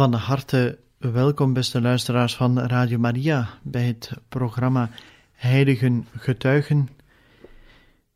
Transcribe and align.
Van 0.00 0.14
harte 0.14 0.78
welkom, 0.98 1.52
beste 1.52 1.80
luisteraars 1.80 2.36
van 2.36 2.58
Radio 2.58 2.98
Maria, 2.98 3.48
bij 3.62 3.82
het 3.82 4.10
programma 4.28 4.90
Heiligen 5.32 6.06
Getuigen. 6.16 6.88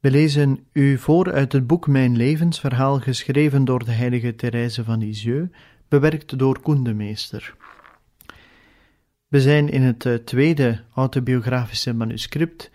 We 0.01 0.10
lezen 0.10 0.66
u 0.73 0.98
voor 0.98 1.33
uit 1.33 1.52
het 1.52 1.66
boek 1.66 1.87
Mijn 1.87 2.16
levensverhaal, 2.16 2.98
geschreven 3.01 3.65
door 3.65 3.84
de 3.84 3.91
heilige 3.91 4.34
Therese 4.34 4.84
van 4.84 4.98
Lisieux, 4.98 5.51
bewerkt 5.88 6.38
door 6.38 6.60
Koen 6.60 6.84
de 6.84 6.95
Meester. 6.95 7.55
We 9.29 9.41
zijn 9.41 9.69
in 9.69 9.82
het 9.82 10.07
eh, 10.07 10.15
tweede 10.15 10.80
autobiografische 10.95 11.95
manuscript, 11.95 12.71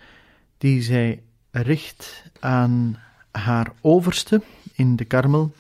die 0.58 0.82
zij 0.82 1.22
richt 1.52 2.24
aan 2.40 3.00
haar 3.32 3.72
overste 3.82 4.42
in 4.74 4.96
de 4.96 5.06
Karmel, 5.06 5.54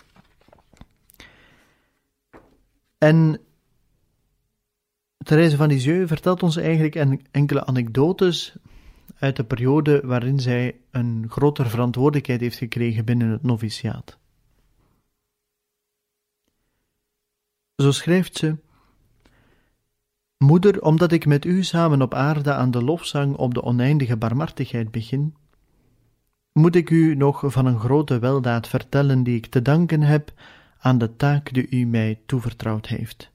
en 2.99 3.39
Therese 5.17 5.57
van 5.57 5.67
Lisieux 5.67 6.07
vertelt 6.07 6.43
ons 6.43 6.55
eigenlijk 6.55 6.95
enkele 7.31 7.65
anekdotes 7.65 8.55
uit 9.19 9.35
de 9.35 9.43
periode 9.43 10.01
waarin 10.05 10.39
zij 10.39 10.79
een 10.91 11.25
grotere 11.29 11.69
verantwoordelijkheid 11.69 12.41
heeft 12.41 12.57
gekregen 12.57 13.05
binnen 13.05 13.29
het 13.29 13.43
noviciaat. 13.43 14.17
Zo 17.75 17.91
schrijft 17.91 18.37
ze: 18.37 18.57
Moeder, 20.37 20.81
omdat 20.81 21.11
ik 21.11 21.25
met 21.25 21.45
u 21.45 21.63
samen 21.63 22.01
op 22.01 22.13
aarde 22.13 22.53
aan 22.53 22.71
de 22.71 22.83
lofzang 22.83 23.35
op 23.35 23.53
de 23.53 23.63
oneindige 23.63 24.17
barmhartigheid 24.17 24.91
begin, 24.91 25.35
moet 26.51 26.75
ik 26.75 26.89
u 26.89 27.15
nog 27.15 27.43
van 27.45 27.65
een 27.65 27.79
grote 27.79 28.19
weldaad 28.19 28.67
vertellen 28.67 29.23
die 29.23 29.35
ik 29.35 29.45
te 29.45 29.61
danken 29.61 30.01
heb 30.01 30.33
aan 30.79 30.97
de 30.97 31.15
taak 31.15 31.53
die 31.53 31.69
u 31.69 31.85
mij 31.85 32.19
toevertrouwd 32.25 32.87
heeft. 32.87 33.31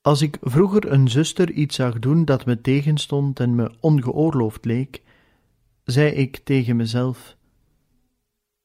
Als 0.00 0.22
ik 0.22 0.38
vroeger 0.40 0.92
een 0.92 1.08
zuster 1.08 1.50
iets 1.50 1.76
zag 1.76 1.98
doen 1.98 2.24
dat 2.24 2.44
me 2.44 2.60
tegenstond 2.60 3.40
en 3.40 3.54
me 3.54 3.74
ongeoorloofd 3.80 4.64
leek, 4.64 5.02
zei 5.84 6.10
ik 6.10 6.36
tegen 6.36 6.76
mezelf: 6.76 7.36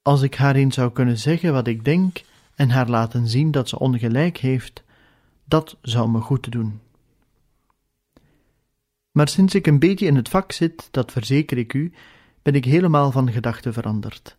Als 0.01 0.21
ik 0.21 0.35
haar 0.35 0.55
eens 0.55 0.75
zou 0.75 0.91
kunnen 0.91 1.17
zeggen 1.17 1.53
wat 1.53 1.67
ik 1.67 1.85
denk 1.85 2.21
en 2.55 2.69
haar 2.69 2.89
laten 2.89 3.27
zien 3.27 3.51
dat 3.51 3.69
ze 3.69 3.79
ongelijk 3.79 4.37
heeft, 4.37 4.83
dat 5.45 5.77
zou 5.81 6.09
me 6.09 6.19
goed 6.19 6.51
doen. 6.51 6.79
Maar 9.11 9.27
sinds 9.27 9.55
ik 9.55 9.67
een 9.67 9.79
beetje 9.79 10.05
in 10.05 10.15
het 10.15 10.29
vak 10.29 10.51
zit, 10.51 10.87
dat 10.91 11.11
verzeker 11.11 11.57
ik 11.57 11.73
u, 11.73 11.93
ben 12.41 12.53
ik 12.53 12.65
helemaal 12.65 13.11
van 13.11 13.31
gedachten 13.31 13.73
veranderd. 13.73 14.36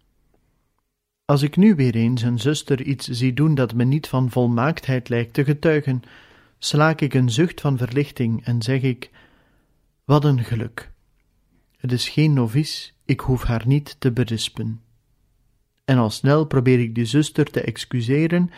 Als 1.28 1.42
ik 1.42 1.56
nu 1.56 1.74
weer 1.74 1.94
eens 1.94 2.22
een 2.22 2.38
zuster 2.38 2.82
iets 2.82 3.08
zie 3.08 3.32
doen 3.32 3.54
dat 3.54 3.74
me 3.74 3.84
niet 3.84 4.08
van 4.08 4.30
volmaaktheid 4.30 5.08
lijkt 5.08 5.32
te 5.32 5.44
getuigen, 5.44 6.02
slaak 6.58 7.00
ik 7.00 7.14
een 7.14 7.30
zucht 7.30 7.60
van 7.60 7.76
verlichting 7.76 8.44
en 8.44 8.62
zeg 8.62 8.82
ik: 8.82 9.10
Wat 10.04 10.24
een 10.24 10.44
geluk! 10.44 10.90
Het 11.76 11.92
is 11.92 12.08
geen 12.08 12.32
novice, 12.32 12.90
ik 13.04 13.20
hoef 13.20 13.42
haar 13.42 13.62
niet 13.66 13.96
te 13.98 14.12
berispen. 14.12 14.80
En 15.84 15.98
al 15.98 16.10
snel 16.10 16.44
probeer 16.44 16.80
ik 16.80 16.94
die 16.94 17.04
zuster 17.04 17.44
te 17.44 17.60
excuseren 17.60 18.50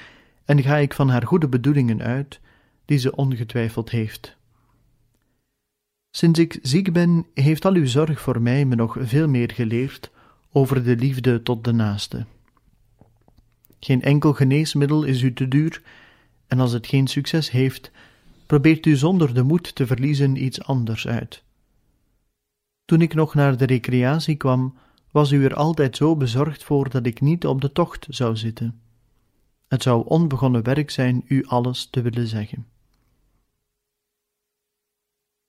en 0.44 0.62
ga 0.62 0.76
ik 0.76 0.94
van 0.94 1.08
haar 1.08 1.26
goede 1.26 1.48
bedoelingen 1.48 2.02
uit, 2.02 2.40
die 2.84 2.98
ze 2.98 3.16
ongetwijfeld 3.16 3.90
heeft. 3.90 4.36
Sinds 6.10 6.38
ik 6.38 6.58
ziek 6.62 6.92
ben, 6.92 7.26
heeft 7.34 7.64
al 7.64 7.74
uw 7.74 7.86
zorg 7.86 8.20
voor 8.20 8.42
mij 8.42 8.64
me 8.64 8.74
nog 8.74 8.96
veel 9.00 9.28
meer 9.28 9.52
geleerd 9.52 10.10
over 10.52 10.84
de 10.84 10.96
liefde 10.96 11.42
tot 11.42 11.64
de 11.64 11.72
naaste. 11.72 12.26
Geen 13.80 14.02
enkel 14.02 14.32
geneesmiddel 14.32 15.04
is 15.04 15.22
u 15.22 15.32
te 15.32 15.48
duur, 15.48 15.82
en 16.46 16.60
als 16.60 16.72
het 16.72 16.86
geen 16.86 17.06
succes 17.06 17.50
heeft, 17.50 17.90
probeert 18.46 18.86
u 18.86 18.96
zonder 18.96 19.34
de 19.34 19.42
moed 19.42 19.74
te 19.74 19.86
verliezen 19.86 20.44
iets 20.44 20.62
anders 20.62 21.06
uit. 21.06 21.42
Toen 22.84 23.00
ik 23.00 23.14
nog 23.14 23.34
naar 23.34 23.56
de 23.56 23.66
recreatie 23.66 24.36
kwam, 24.36 24.74
was 25.10 25.30
u 25.30 25.44
er 25.44 25.54
altijd 25.54 25.96
zo 25.96 26.16
bezorgd 26.16 26.64
voor 26.64 26.90
dat 26.90 27.06
ik 27.06 27.20
niet 27.20 27.46
op 27.46 27.60
de 27.60 27.72
tocht 27.72 28.06
zou 28.08 28.36
zitten. 28.36 28.80
Het 29.68 29.82
zou 29.82 30.06
onbegonnen 30.06 30.62
werk 30.62 30.90
zijn 30.90 31.24
u 31.26 31.44
alles 31.46 31.86
te 31.86 32.02
willen 32.02 32.26
zeggen. 32.26 32.66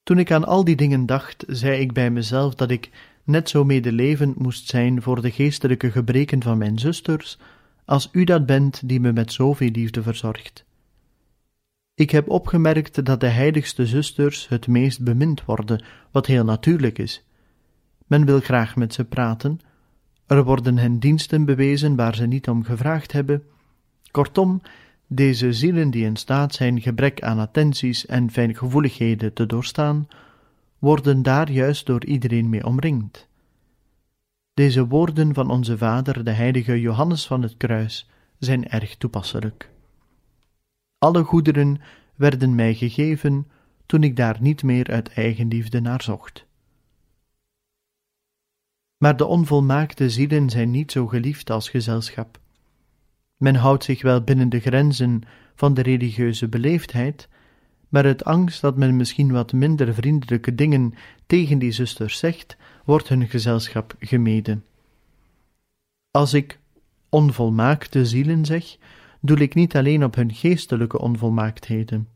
Toen 0.03 0.19
ik 0.19 0.31
aan 0.31 0.45
al 0.45 0.63
die 0.63 0.75
dingen 0.75 1.05
dacht, 1.05 1.43
zei 1.47 1.79
ik 1.79 1.93
bij 1.93 2.11
mezelf 2.11 2.55
dat 2.55 2.71
ik 2.71 2.89
net 3.23 3.49
zo 3.49 3.63
medelevend 3.63 4.39
moest 4.39 4.67
zijn 4.67 5.01
voor 5.01 5.21
de 5.21 5.31
geestelijke 5.31 5.91
gebreken 5.91 6.43
van 6.43 6.57
mijn 6.57 6.79
zusters 6.79 7.37
als 7.85 8.09
u 8.11 8.23
dat 8.23 8.45
bent 8.45 8.87
die 8.87 8.99
me 8.99 9.11
met 9.11 9.33
zoveel 9.33 9.69
liefde 9.69 10.01
verzorgt. 10.01 10.65
Ik 11.93 12.11
heb 12.11 12.29
opgemerkt 12.29 13.05
dat 13.05 13.19
de 13.19 13.27
heiligste 13.27 13.85
zusters 13.85 14.47
het 14.47 14.67
meest 14.67 15.03
bemind 15.03 15.45
worden, 15.45 15.83
wat 16.11 16.25
heel 16.25 16.43
natuurlijk 16.43 16.97
is. 16.97 17.23
Men 18.07 18.25
wil 18.25 18.39
graag 18.39 18.75
met 18.75 18.93
ze 18.93 19.05
praten, 19.05 19.59
er 20.27 20.43
worden 20.43 20.77
hen 20.77 20.99
diensten 20.99 21.45
bewezen 21.45 21.95
waar 21.95 22.15
ze 22.15 22.25
niet 22.25 22.49
om 22.49 22.63
gevraagd 22.63 23.11
hebben. 23.11 23.43
Kortom, 24.11 24.61
deze 25.07 25.53
zielen 25.53 25.89
die 25.89 26.05
in 26.05 26.15
staat 26.15 26.53
zijn 26.53 26.81
gebrek 26.81 27.21
aan 27.21 27.39
attenties 27.39 28.05
en 28.05 28.31
fijngevoeligheden 28.31 29.33
te 29.33 29.45
doorstaan, 29.45 30.07
worden 30.79 31.23
daar 31.23 31.51
juist 31.51 31.85
door 31.85 32.05
iedereen 32.05 32.49
mee 32.49 32.65
omringd. 32.65 33.27
Deze 34.61 34.87
woorden 34.87 35.33
van 35.33 35.49
onze 35.49 35.77
vader, 35.77 36.23
de 36.23 36.31
heilige 36.31 36.79
Johannes 36.79 37.27
van 37.27 37.41
het 37.41 37.57
Kruis, 37.57 38.09
zijn 38.37 38.67
erg 38.67 38.95
toepasselijk. 38.95 39.69
Alle 40.97 41.23
goederen 41.23 41.81
werden 42.15 42.55
mij 42.55 42.73
gegeven 42.73 43.47
toen 43.85 44.03
ik 44.03 44.15
daar 44.15 44.37
niet 44.39 44.63
meer 44.63 44.91
uit 44.91 45.13
eigenliefde 45.13 45.79
naar 45.79 46.01
zocht. 46.01 46.45
Maar 48.97 49.17
de 49.17 49.25
onvolmaakte 49.25 50.09
zielen 50.09 50.49
zijn 50.49 50.71
niet 50.71 50.91
zo 50.91 51.07
geliefd 51.07 51.49
als 51.49 51.69
gezelschap. 51.69 52.39
Men 53.37 53.55
houdt 53.55 53.83
zich 53.83 54.01
wel 54.01 54.23
binnen 54.23 54.49
de 54.49 54.59
grenzen 54.59 55.21
van 55.55 55.73
de 55.73 55.81
religieuze 55.81 56.47
beleefdheid, 56.47 57.29
maar 57.89 58.05
uit 58.05 58.23
angst 58.23 58.61
dat 58.61 58.77
men 58.77 58.95
misschien 58.95 59.31
wat 59.31 59.53
minder 59.53 59.93
vriendelijke 59.93 60.55
dingen 60.55 60.93
tegen 61.25 61.59
die 61.59 61.71
zusters 61.71 62.17
zegt, 62.17 62.57
wordt 62.85 63.07
hun 63.07 63.27
gezelschap 63.27 63.95
gemeden. 63.99 64.65
Als 66.11 66.33
ik 66.33 66.59
onvolmaakte 67.09 68.05
zielen 68.05 68.45
zeg, 68.45 68.77
doel 69.21 69.37
ik 69.37 69.53
niet 69.53 69.75
alleen 69.75 70.03
op 70.03 70.15
hun 70.15 70.33
geestelijke 70.33 70.99
onvolmaaktheden. 70.99 72.07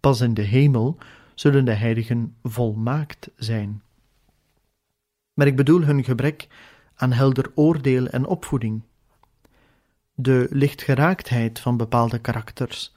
Pas 0.00 0.20
in 0.20 0.34
de 0.34 0.42
hemel 0.42 0.98
zullen 1.34 1.64
de 1.64 1.72
heiligen 1.72 2.36
volmaakt 2.42 3.30
zijn. 3.36 3.82
Maar 5.34 5.46
ik 5.46 5.56
bedoel 5.56 5.80
hun 5.80 6.04
gebrek 6.04 6.48
aan 6.94 7.12
helder 7.12 7.52
oordeel 7.54 8.06
en 8.06 8.26
opvoeding, 8.26 8.82
de 10.14 10.46
lichtgeraaktheid 10.50 11.60
van 11.60 11.76
bepaalde 11.76 12.18
karakters, 12.18 12.94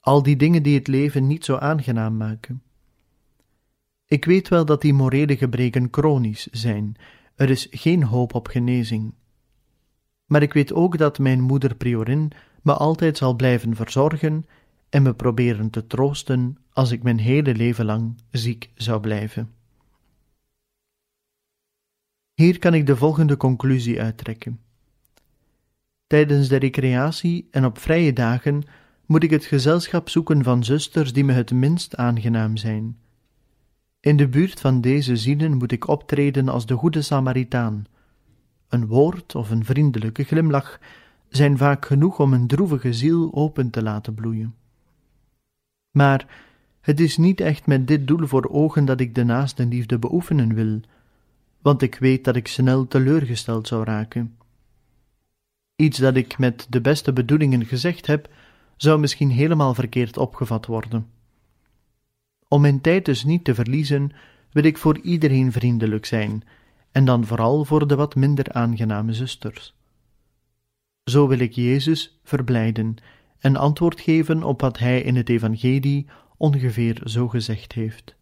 al 0.00 0.22
die 0.22 0.36
dingen 0.36 0.62
die 0.62 0.78
het 0.78 0.86
leven 0.86 1.26
niet 1.26 1.44
zo 1.44 1.56
aangenaam 1.56 2.16
maken. 2.16 2.62
Ik 4.12 4.24
weet 4.24 4.48
wel 4.48 4.64
dat 4.64 4.80
die 4.80 4.92
morele 4.92 5.36
gebreken 5.36 5.88
chronisch 5.90 6.46
zijn, 6.50 6.96
er 7.34 7.50
is 7.50 7.66
geen 7.70 8.02
hoop 8.02 8.34
op 8.34 8.48
genezing. 8.48 9.14
Maar 10.26 10.42
ik 10.42 10.52
weet 10.52 10.72
ook 10.72 10.98
dat 10.98 11.18
mijn 11.18 11.40
moeder 11.40 11.74
Priorin 11.74 12.30
me 12.62 12.72
altijd 12.72 13.16
zal 13.16 13.34
blijven 13.34 13.76
verzorgen 13.76 14.44
en 14.88 15.02
me 15.02 15.14
proberen 15.14 15.70
te 15.70 15.86
troosten 15.86 16.58
als 16.72 16.90
ik 16.90 17.02
mijn 17.02 17.18
hele 17.18 17.54
leven 17.54 17.84
lang 17.84 18.14
ziek 18.30 18.70
zou 18.74 19.00
blijven. 19.00 19.50
Hier 22.34 22.58
kan 22.58 22.74
ik 22.74 22.86
de 22.86 22.96
volgende 22.96 23.36
conclusie 23.36 24.00
uittrekken. 24.00 24.60
Tijdens 26.06 26.48
de 26.48 26.56
recreatie 26.56 27.48
en 27.50 27.64
op 27.64 27.78
vrije 27.78 28.12
dagen 28.12 28.62
moet 29.06 29.22
ik 29.22 29.30
het 29.30 29.44
gezelschap 29.44 30.08
zoeken 30.08 30.42
van 30.42 30.64
zusters 30.64 31.12
die 31.12 31.24
me 31.24 31.32
het 31.32 31.50
minst 31.50 31.96
aangenaam 31.96 32.56
zijn 32.56 33.00
In 34.02 34.16
de 34.16 34.28
buurt 34.28 34.60
van 34.60 34.80
deze 34.80 35.16
zielen 35.16 35.56
moet 35.56 35.72
ik 35.72 35.88
optreden 35.88 36.48
als 36.48 36.66
de 36.66 36.74
goede 36.74 37.02
Samaritaan. 37.02 37.84
Een 38.68 38.86
woord 38.86 39.34
of 39.34 39.50
een 39.50 39.64
vriendelijke 39.64 40.24
glimlach 40.24 40.80
zijn 41.28 41.56
vaak 41.56 41.86
genoeg 41.86 42.18
om 42.20 42.32
een 42.32 42.46
droevige 42.46 42.92
ziel 42.92 43.34
open 43.34 43.70
te 43.70 43.82
laten 43.82 44.14
bloeien. 44.14 44.54
Maar 45.90 46.26
het 46.80 47.00
is 47.00 47.16
niet 47.16 47.40
echt 47.40 47.66
met 47.66 47.86
dit 47.86 48.06
doel 48.06 48.26
voor 48.26 48.48
ogen 48.50 48.84
dat 48.84 49.00
ik 49.00 49.14
de 49.14 49.24
naaste 49.24 49.66
liefde 49.66 49.98
beoefenen 49.98 50.54
wil, 50.54 50.80
want 51.60 51.82
ik 51.82 51.94
weet 51.94 52.24
dat 52.24 52.36
ik 52.36 52.48
snel 52.48 52.88
teleurgesteld 52.88 53.68
zou 53.68 53.84
raken. 53.84 54.36
Iets 55.76 55.98
dat 55.98 56.16
ik 56.16 56.38
met 56.38 56.66
de 56.68 56.80
beste 56.80 57.12
bedoelingen 57.12 57.66
gezegd 57.66 58.06
heb, 58.06 58.28
zou 58.76 59.00
misschien 59.00 59.30
helemaal 59.30 59.74
verkeerd 59.74 60.16
opgevat 60.16 60.66
worden. 60.66 61.06
Om 62.52 62.60
mijn 62.60 62.80
tijd 62.80 63.04
dus 63.04 63.24
niet 63.24 63.44
te 63.44 63.54
verliezen, 63.54 64.12
wil 64.50 64.64
ik 64.64 64.78
voor 64.78 64.98
iedereen 64.98 65.52
vriendelijk 65.52 66.06
zijn, 66.06 66.42
en 66.90 67.04
dan 67.04 67.26
vooral 67.26 67.64
voor 67.64 67.86
de 67.86 67.94
wat 67.94 68.14
minder 68.14 68.52
aangename 68.52 69.12
zusters. 69.12 69.74
Zo 71.04 71.28
wil 71.28 71.38
ik 71.38 71.52
Jezus 71.52 72.20
verblijden 72.24 72.96
en 73.38 73.56
antwoord 73.56 74.00
geven 74.00 74.42
op 74.42 74.60
wat 74.60 74.78
hij 74.78 75.02
in 75.02 75.16
het 75.16 75.28
Evangelie 75.28 76.06
ongeveer 76.36 77.00
zo 77.04 77.28
gezegd 77.28 77.72
heeft. 77.72 78.14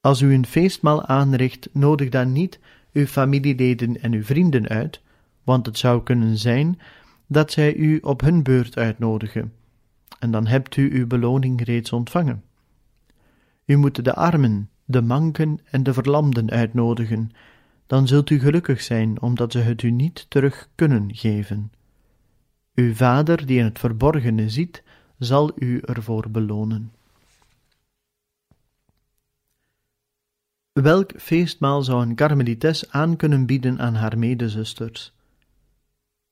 Als 0.00 0.20
u 0.20 0.34
een 0.34 0.46
feestmaal 0.46 1.06
aanricht, 1.06 1.68
nodig 1.72 2.08
dan 2.08 2.32
niet 2.32 2.60
uw 2.92 3.06
familieleden 3.06 4.00
en 4.00 4.12
uw 4.12 4.24
vrienden 4.24 4.68
uit, 4.68 5.02
want 5.44 5.66
het 5.66 5.78
zou 5.78 6.02
kunnen 6.02 6.38
zijn 6.38 6.80
dat 7.26 7.52
zij 7.52 7.74
u 7.74 7.98
op 7.98 8.20
hun 8.20 8.42
beurt 8.42 8.76
uitnodigen, 8.76 9.52
en 10.18 10.30
dan 10.30 10.46
hebt 10.46 10.76
u 10.76 10.92
uw 10.98 11.06
beloning 11.06 11.64
reeds 11.64 11.92
ontvangen. 11.92 12.42
U 13.72 13.76
moet 13.76 14.04
de 14.04 14.14
armen, 14.14 14.70
de 14.84 15.02
manken 15.02 15.58
en 15.64 15.82
de 15.82 15.92
verlamden 15.92 16.50
uitnodigen, 16.50 17.30
dan 17.86 18.06
zult 18.06 18.30
u 18.30 18.38
gelukkig 18.38 18.80
zijn, 18.80 19.20
omdat 19.22 19.52
ze 19.52 19.58
het 19.58 19.82
u 19.82 19.90
niet 19.90 20.26
terug 20.28 20.68
kunnen 20.74 21.14
geven. 21.14 21.72
Uw 22.74 22.94
Vader, 22.94 23.46
die 23.46 23.58
in 23.58 23.64
het 23.64 23.78
verborgene 23.78 24.48
ziet, 24.48 24.82
zal 25.18 25.52
u 25.54 25.80
ervoor 25.80 26.30
belonen. 26.30 26.92
Welk 30.72 31.12
feestmaal 31.16 31.82
zou 31.82 32.02
een 32.02 32.14
karmelites 32.14 32.90
aan 32.90 33.16
kunnen 33.16 33.46
bieden 33.46 33.78
aan 33.78 33.94
haar 33.94 34.18
medezusters? 34.18 35.12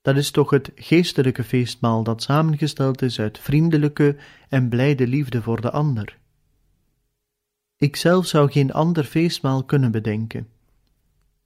Dat 0.02 0.16
is 0.16 0.30
toch 0.30 0.50
het 0.50 0.72
geestelijke 0.74 1.44
feestmaal 1.44 2.02
dat 2.02 2.22
samengesteld 2.22 3.02
is 3.02 3.20
uit 3.20 3.38
vriendelijke 3.38 4.16
en 4.48 4.68
blijde 4.68 5.06
liefde 5.06 5.42
voor 5.42 5.60
de 5.60 5.70
ander. 5.70 6.19
Ikzelf 7.82 8.26
zou 8.26 8.50
geen 8.50 8.72
ander 8.72 9.04
feestmaal 9.04 9.64
kunnen 9.64 9.90
bedenken. 9.90 10.48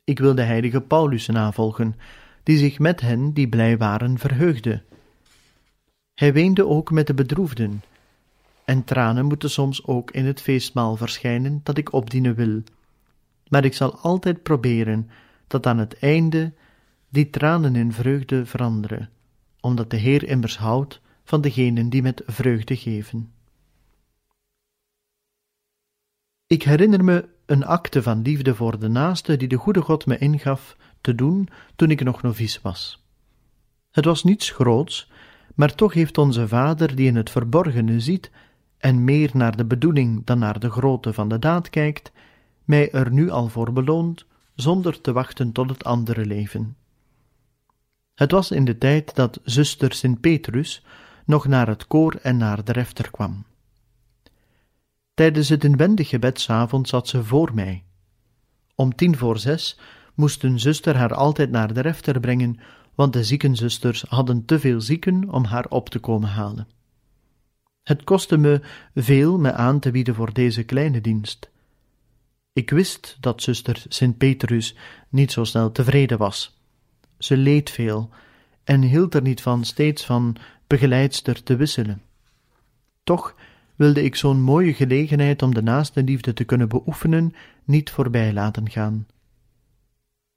Ik 0.04 0.18
wil 0.18 0.34
de 0.34 0.42
heilige 0.42 0.80
Paulus 0.80 1.26
navolgen, 1.26 1.94
die 2.42 2.58
zich 2.58 2.78
met 2.78 3.00
hen 3.00 3.32
die 3.32 3.48
blij 3.48 3.78
waren 3.78 4.18
verheugde. 4.18 4.82
Hij 6.14 6.32
weende 6.32 6.66
ook 6.66 6.90
met 6.90 7.06
de 7.06 7.14
bedroefden, 7.14 7.82
en 8.64 8.84
tranen 8.84 9.24
moeten 9.24 9.50
soms 9.50 9.84
ook 9.86 10.10
in 10.10 10.26
het 10.26 10.40
feestmaal 10.40 10.96
verschijnen 10.96 11.60
dat 11.62 11.78
ik 11.78 11.92
opdienen 11.92 12.34
wil. 12.34 12.62
Maar 13.48 13.64
ik 13.64 13.74
zal 13.74 13.98
altijd 13.98 14.42
proberen 14.42 15.10
dat 15.46 15.66
aan 15.66 15.78
het 15.78 15.98
einde 15.98 16.52
die 17.08 17.30
tranen 17.30 17.76
in 17.76 17.92
vreugde 17.92 18.46
veranderen, 18.46 19.10
omdat 19.60 19.90
de 19.90 19.96
Heer 19.96 20.24
immers 20.28 20.56
houdt 20.56 21.00
van 21.24 21.40
degenen 21.40 21.88
die 21.88 22.02
met 22.02 22.22
vreugde 22.26 22.76
geven. 22.76 23.32
Ik 26.46 26.62
herinner 26.62 27.04
me 27.04 27.28
een 27.46 27.64
acte 27.64 28.02
van 28.02 28.22
liefde 28.22 28.54
voor 28.54 28.78
de 28.78 28.88
naaste 28.88 29.36
die 29.36 29.48
de 29.48 29.56
goede 29.56 29.80
God 29.80 30.06
me 30.06 30.18
ingaf 30.18 30.76
te 31.00 31.14
doen 31.14 31.48
toen 31.76 31.90
ik 31.90 32.04
nog 32.04 32.22
novice 32.22 32.58
was. 32.62 33.04
Het 33.90 34.04
was 34.04 34.24
niets 34.24 34.50
groots, 34.50 35.10
maar 35.54 35.74
toch 35.74 35.94
heeft 35.94 36.18
onze 36.18 36.48
Vader, 36.48 36.96
die 36.96 37.06
in 37.06 37.16
het 37.16 37.30
verborgene 37.30 38.00
ziet 38.00 38.30
en 38.78 39.04
meer 39.04 39.30
naar 39.32 39.56
de 39.56 39.64
bedoeling 39.64 40.24
dan 40.24 40.38
naar 40.38 40.60
de 40.60 40.70
grootte 40.70 41.12
van 41.12 41.28
de 41.28 41.38
daad 41.38 41.70
kijkt, 41.70 42.12
mij 42.64 42.90
er 42.90 43.12
nu 43.12 43.30
al 43.30 43.48
voor 43.48 43.72
beloond, 43.72 44.24
zonder 44.54 45.00
te 45.00 45.12
wachten 45.12 45.52
tot 45.52 45.70
het 45.70 45.84
andere 45.84 46.26
leven. 46.26 46.76
Het 48.14 48.30
was 48.30 48.50
in 48.50 48.64
de 48.64 48.78
tijd 48.78 49.14
dat 49.14 49.40
zuster 49.44 49.92
Sint 49.92 50.20
Petrus 50.20 50.84
nog 51.26 51.46
naar 51.46 51.68
het 51.68 51.86
koor 51.86 52.14
en 52.22 52.36
naar 52.36 52.64
de 52.64 52.72
refter 52.72 53.10
kwam. 53.10 53.44
Tijdens 55.14 55.48
het 55.48 55.64
inwendig 55.64 56.08
gebed 56.08 56.40
s'avonds 56.40 56.90
zat 56.90 57.08
ze 57.08 57.24
voor 57.24 57.54
mij. 57.54 57.84
Om 58.74 58.94
tien 58.94 59.16
voor 59.16 59.38
zes 59.38 59.78
moest 60.14 60.42
een 60.42 60.60
zuster 60.60 60.96
haar 60.96 61.14
altijd 61.14 61.50
naar 61.50 61.74
de 61.74 61.80
refter 61.80 62.20
brengen, 62.20 62.60
want 62.94 63.12
de 63.12 63.24
ziekenzusters 63.24 64.02
hadden 64.02 64.44
te 64.44 64.58
veel 64.58 64.80
zieken 64.80 65.30
om 65.30 65.44
haar 65.44 65.66
op 65.68 65.88
te 65.88 65.98
komen 65.98 66.28
halen. 66.28 66.68
Het 67.82 68.04
kostte 68.04 68.36
me 68.36 68.60
veel 68.94 69.38
me 69.38 69.52
aan 69.52 69.80
te 69.80 69.90
bieden 69.90 70.14
voor 70.14 70.32
deze 70.32 70.62
kleine 70.62 71.00
dienst. 71.00 71.50
Ik 72.52 72.70
wist 72.70 73.16
dat 73.20 73.42
zuster 73.42 73.82
Sint 73.88 74.18
Petrus 74.18 74.76
niet 75.08 75.32
zo 75.32 75.44
snel 75.44 75.72
tevreden 75.72 76.18
was. 76.18 76.58
Ze 77.18 77.36
leed 77.36 77.70
veel 77.70 78.10
en 78.64 78.82
hield 78.82 79.14
er 79.14 79.22
niet 79.22 79.42
van 79.42 79.64
steeds 79.64 80.04
van 80.04 80.36
begeleidster 80.66 81.42
te 81.42 81.56
wisselen. 81.56 82.02
Toch 83.02 83.34
wilde 83.76 84.02
ik 84.02 84.16
zo'n 84.16 84.40
mooie 84.40 84.74
gelegenheid 84.74 85.42
om 85.42 85.54
de 85.54 85.62
naaste 85.62 86.02
liefde 86.02 86.32
te 86.32 86.44
kunnen 86.44 86.68
beoefenen 86.68 87.34
niet 87.64 87.90
voorbij 87.90 88.32
laten 88.32 88.70
gaan. 88.70 89.06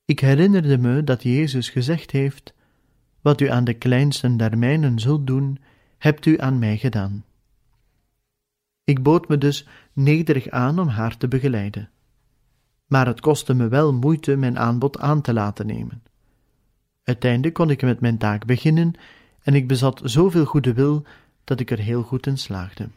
Ik 0.05 0.19
herinnerde 0.19 0.77
me 0.77 1.03
dat 1.03 1.23
Jezus 1.23 1.69
gezegd 1.69 2.11
heeft: 2.11 2.53
Wat 3.21 3.41
u 3.41 3.49
aan 3.49 3.63
de 3.63 3.73
kleinsten 3.73 4.37
der 4.37 4.57
mijnen 4.57 4.99
zult 4.99 5.27
doen, 5.27 5.59
hebt 5.97 6.25
u 6.25 6.39
aan 6.39 6.59
mij 6.59 6.77
gedaan. 6.77 7.25
Ik 8.83 9.03
bood 9.03 9.27
me 9.27 9.37
dus 9.37 9.67
nederig 9.93 10.49
aan 10.49 10.79
om 10.79 10.87
haar 10.87 11.17
te 11.17 11.27
begeleiden. 11.27 11.89
Maar 12.85 13.07
het 13.07 13.19
kostte 13.19 13.53
me 13.53 13.67
wel 13.67 13.93
moeite 13.93 14.35
mijn 14.35 14.59
aanbod 14.59 14.99
aan 14.99 15.21
te 15.21 15.33
laten 15.33 15.65
nemen. 15.65 16.03
Uiteindelijk 17.03 17.53
kon 17.53 17.69
ik 17.69 17.81
met 17.81 17.99
mijn 17.99 18.17
taak 18.17 18.45
beginnen 18.45 18.93
en 19.43 19.53
ik 19.53 19.67
bezat 19.67 20.01
zoveel 20.03 20.45
goede 20.45 20.73
wil 20.73 21.03
dat 21.43 21.59
ik 21.59 21.71
er 21.71 21.79
heel 21.79 22.03
goed 22.03 22.27
in 22.27 22.37
slaagde. 22.37 22.89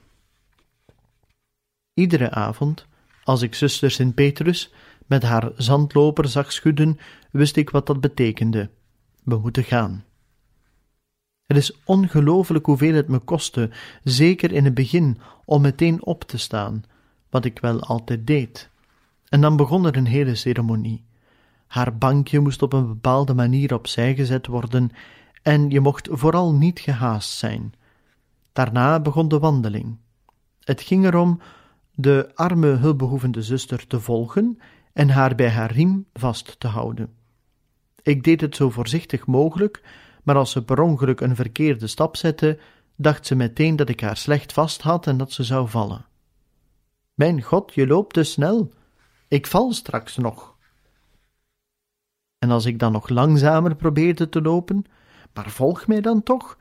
Iedere 2.00 2.30
avond, 2.30 2.86
als 3.24 3.42
ik 3.42 3.54
zuster 3.54 3.90
Sint 3.90 4.14
Petrus 4.14 4.72
met 5.06 5.22
haar 5.22 5.50
zandloper 5.56 6.28
zag 6.28 6.52
schudden, 6.52 6.98
wist 7.30 7.56
ik 7.56 7.70
wat 7.70 7.86
dat 7.86 8.00
betekende. 8.00 8.70
We 9.24 9.38
moeten 9.38 9.64
gaan. 9.64 10.04
Het 11.46 11.56
is 11.56 11.76
ongelooflijk 11.84 12.66
hoeveel 12.66 12.94
het 12.94 13.08
me 13.08 13.18
kostte, 13.18 13.70
zeker 14.04 14.52
in 14.52 14.64
het 14.64 14.74
begin, 14.74 15.18
om 15.44 15.60
meteen 15.60 16.04
op 16.04 16.24
te 16.24 16.38
staan, 16.38 16.84
wat 17.30 17.44
ik 17.44 17.58
wel 17.58 17.80
altijd 17.80 18.26
deed. 18.26 18.70
En 19.28 19.40
dan 19.40 19.56
begon 19.56 19.86
er 19.86 19.96
een 19.96 20.06
hele 20.06 20.34
ceremonie. 20.34 21.04
Haar 21.66 21.96
bankje 21.96 22.40
moest 22.40 22.62
op 22.62 22.72
een 22.72 22.86
bepaalde 22.86 23.34
manier 23.34 23.74
opzij 23.74 24.14
gezet 24.14 24.46
worden, 24.46 24.90
en 25.42 25.70
je 25.70 25.80
mocht 25.80 26.08
vooral 26.10 26.54
niet 26.54 26.80
gehaast 26.80 27.30
zijn. 27.30 27.72
Daarna 28.52 29.00
begon 29.00 29.28
de 29.28 29.38
wandeling. 29.38 29.96
Het 30.60 30.80
ging 30.80 31.04
erom 31.04 31.40
de 31.94 32.30
arme 32.34 32.66
hulpbehoevende 32.66 33.42
zuster 33.42 33.86
te 33.86 34.00
volgen 34.00 34.58
en 34.92 35.10
haar 35.10 35.34
bij 35.34 35.50
haar 35.50 35.72
riem 35.72 36.06
vast 36.12 36.60
te 36.60 36.66
houden. 36.66 37.14
Ik 38.02 38.24
deed 38.24 38.40
het 38.40 38.56
zo 38.56 38.70
voorzichtig 38.70 39.26
mogelijk, 39.26 39.82
maar 40.22 40.36
als 40.36 40.50
ze 40.50 40.64
per 40.64 40.80
ongeluk 40.80 41.20
een 41.20 41.36
verkeerde 41.36 41.86
stap 41.86 42.16
zette, 42.16 42.58
dacht 42.96 43.26
ze 43.26 43.34
meteen 43.34 43.76
dat 43.76 43.88
ik 43.88 44.00
haar 44.00 44.16
slecht 44.16 44.52
vast 44.52 44.82
had 44.82 45.06
en 45.06 45.16
dat 45.16 45.32
ze 45.32 45.44
zou 45.44 45.68
vallen. 45.68 46.06
Mijn 47.14 47.42
God, 47.42 47.74
je 47.74 47.86
loopt 47.86 48.14
te 48.14 48.22
snel. 48.22 48.70
Ik 49.28 49.46
val 49.46 49.72
straks 49.72 50.16
nog. 50.16 50.56
En 52.38 52.50
als 52.50 52.64
ik 52.64 52.78
dan 52.78 52.92
nog 52.92 53.08
langzamer 53.08 53.76
probeerde 53.76 54.28
te 54.28 54.42
lopen, 54.42 54.84
maar 55.34 55.50
volg 55.50 55.86
mij 55.86 56.00
dan 56.00 56.22
toch. 56.22 56.58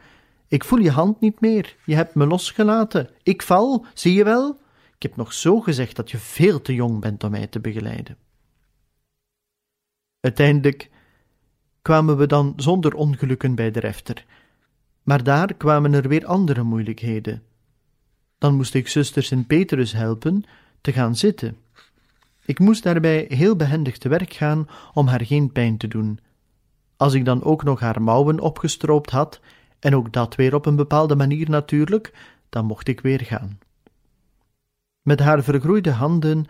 Ik 0.47 0.63
voel 0.63 0.79
je 0.79 0.91
hand 0.91 1.19
niet 1.19 1.41
meer. 1.41 1.75
Je 1.85 1.95
hebt 1.95 2.15
me 2.15 2.27
losgelaten. 2.27 3.09
Ik 3.23 3.41
val, 3.41 3.85
zie 3.93 4.13
je 4.13 4.23
wel? 4.23 4.59
Ik 4.99 5.05
heb 5.05 5.15
nog 5.15 5.33
zo 5.33 5.59
gezegd 5.59 5.95
dat 5.95 6.11
je 6.11 6.17
veel 6.17 6.61
te 6.61 6.73
jong 6.73 6.99
bent 6.99 7.23
om 7.23 7.31
mij 7.31 7.47
te 7.47 7.59
begeleiden. 7.59 8.17
Uiteindelijk 10.19 10.89
kwamen 11.81 12.17
we 12.17 12.27
dan 12.27 12.53
zonder 12.55 12.93
ongelukken 12.93 13.55
bij 13.55 13.71
de 13.71 13.79
refter, 13.79 14.25
maar 15.03 15.23
daar 15.23 15.53
kwamen 15.53 15.93
er 15.93 16.07
weer 16.07 16.25
andere 16.25 16.63
moeilijkheden. 16.63 17.43
Dan 18.37 18.55
moest 18.55 18.73
ik 18.73 18.87
zuster 18.87 19.23
Sint 19.23 19.47
Petrus 19.47 19.91
helpen 19.91 20.43
te 20.81 20.91
gaan 20.91 21.15
zitten. 21.15 21.57
Ik 22.45 22.59
moest 22.59 22.83
daarbij 22.83 23.25
heel 23.29 23.55
behendig 23.55 23.97
te 23.97 24.09
werk 24.09 24.33
gaan 24.33 24.67
om 24.93 25.07
haar 25.07 25.25
geen 25.25 25.51
pijn 25.51 25.77
te 25.77 25.87
doen. 25.87 26.19
Als 26.97 27.13
ik 27.13 27.25
dan 27.25 27.43
ook 27.43 27.63
nog 27.63 27.79
haar 27.79 28.01
mouwen 28.01 28.39
opgestroopt 28.39 29.09
had, 29.09 29.39
en 29.79 29.95
ook 29.95 30.13
dat 30.13 30.35
weer 30.35 30.55
op 30.55 30.65
een 30.65 30.75
bepaalde 30.75 31.15
manier 31.15 31.49
natuurlijk, 31.49 32.13
dan 32.49 32.65
mocht 32.65 32.87
ik 32.87 33.01
weer 33.01 33.21
gaan. 33.21 33.59
Met 35.09 35.19
haar 35.19 35.43
vergroeide 35.43 35.91
handen 35.91 36.45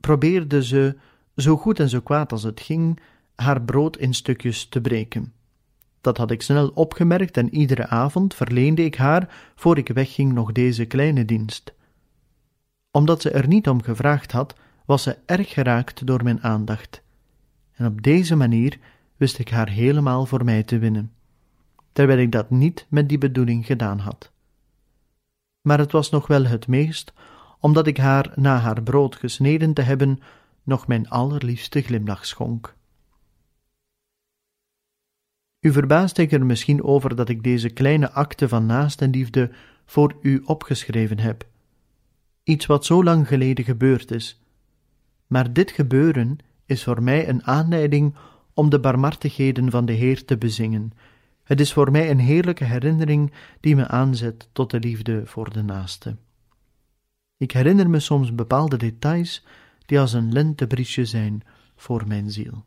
probeerde 0.00 0.64
ze, 0.64 0.96
zo 1.36 1.56
goed 1.56 1.80
en 1.80 1.88
zo 1.88 2.00
kwaad 2.00 2.32
als 2.32 2.42
het 2.42 2.60
ging, 2.60 3.00
haar 3.34 3.62
brood 3.62 3.96
in 3.96 4.14
stukjes 4.14 4.68
te 4.68 4.80
breken. 4.80 5.32
Dat 6.00 6.16
had 6.16 6.30
ik 6.30 6.42
snel 6.42 6.68
opgemerkt 6.68 7.36
en 7.36 7.54
iedere 7.54 7.86
avond 7.86 8.34
verleende 8.34 8.84
ik 8.84 8.94
haar, 8.94 9.52
voor 9.54 9.78
ik 9.78 9.88
wegging, 9.88 10.32
nog 10.32 10.52
deze 10.52 10.84
kleine 10.84 11.24
dienst. 11.24 11.74
Omdat 12.90 13.22
ze 13.22 13.30
er 13.30 13.48
niet 13.48 13.68
om 13.68 13.82
gevraagd 13.82 14.32
had, 14.32 14.54
was 14.84 15.02
ze 15.02 15.18
erg 15.24 15.52
geraakt 15.52 16.06
door 16.06 16.22
mijn 16.22 16.42
aandacht. 16.42 17.02
En 17.72 17.86
op 17.86 18.02
deze 18.02 18.36
manier 18.36 18.78
wist 19.16 19.38
ik 19.38 19.48
haar 19.48 19.68
helemaal 19.68 20.26
voor 20.26 20.44
mij 20.44 20.62
te 20.62 20.78
winnen, 20.78 21.12
terwijl 21.92 22.18
ik 22.18 22.32
dat 22.32 22.50
niet 22.50 22.86
met 22.88 23.08
die 23.08 23.18
bedoeling 23.18 23.66
gedaan 23.66 23.98
had. 23.98 24.32
Maar 25.60 25.78
het 25.78 25.92
was 25.92 26.10
nog 26.10 26.26
wel 26.26 26.44
het 26.44 26.66
meest, 26.66 27.12
omdat 27.66 27.86
ik 27.86 27.96
haar 27.96 28.32
na 28.34 28.58
haar 28.58 28.82
brood 28.82 29.16
gesneden 29.16 29.74
te 29.74 29.82
hebben, 29.82 30.18
nog 30.62 30.86
mijn 30.86 31.08
allerliefste 31.08 31.80
glimlach 31.80 32.26
schonk. 32.26 32.74
U 35.60 35.72
verbaast 35.72 36.18
ik 36.18 36.32
er 36.32 36.46
misschien 36.46 36.82
over 36.82 37.16
dat 37.16 37.28
ik 37.28 37.42
deze 37.42 37.68
kleine 37.68 38.10
acte 38.10 38.48
van 38.48 38.66
naastenliefde 38.66 39.50
voor 39.84 40.16
u 40.22 40.42
opgeschreven 40.44 41.18
heb. 41.18 41.46
Iets 42.42 42.66
wat 42.66 42.84
zo 42.84 43.04
lang 43.04 43.28
geleden 43.28 43.64
gebeurd 43.64 44.10
is. 44.10 44.42
Maar 45.26 45.52
dit 45.52 45.70
gebeuren 45.70 46.38
is 46.66 46.84
voor 46.84 47.02
mij 47.02 47.28
een 47.28 47.46
aanleiding 47.46 48.14
om 48.54 48.70
de 48.70 48.80
barmhartigheden 48.80 49.70
van 49.70 49.86
de 49.86 49.92
Heer 49.92 50.24
te 50.24 50.38
bezingen. 50.38 50.92
Het 51.42 51.60
is 51.60 51.72
voor 51.72 51.90
mij 51.90 52.10
een 52.10 52.20
heerlijke 52.20 52.64
herinnering 52.64 53.32
die 53.60 53.76
me 53.76 53.88
aanzet 53.88 54.48
tot 54.52 54.70
de 54.70 54.78
liefde 54.78 55.22
voor 55.24 55.52
de 55.52 55.62
naaste. 55.62 56.16
Ik 57.38 57.52
herinner 57.52 57.90
me 57.90 58.00
soms 58.00 58.34
bepaalde 58.34 58.76
details 58.76 59.44
die 59.86 60.00
als 60.00 60.12
een 60.12 60.32
lentebriesje 60.32 61.04
zijn 61.04 61.42
voor 61.76 62.06
mijn 62.06 62.30
ziel. 62.30 62.64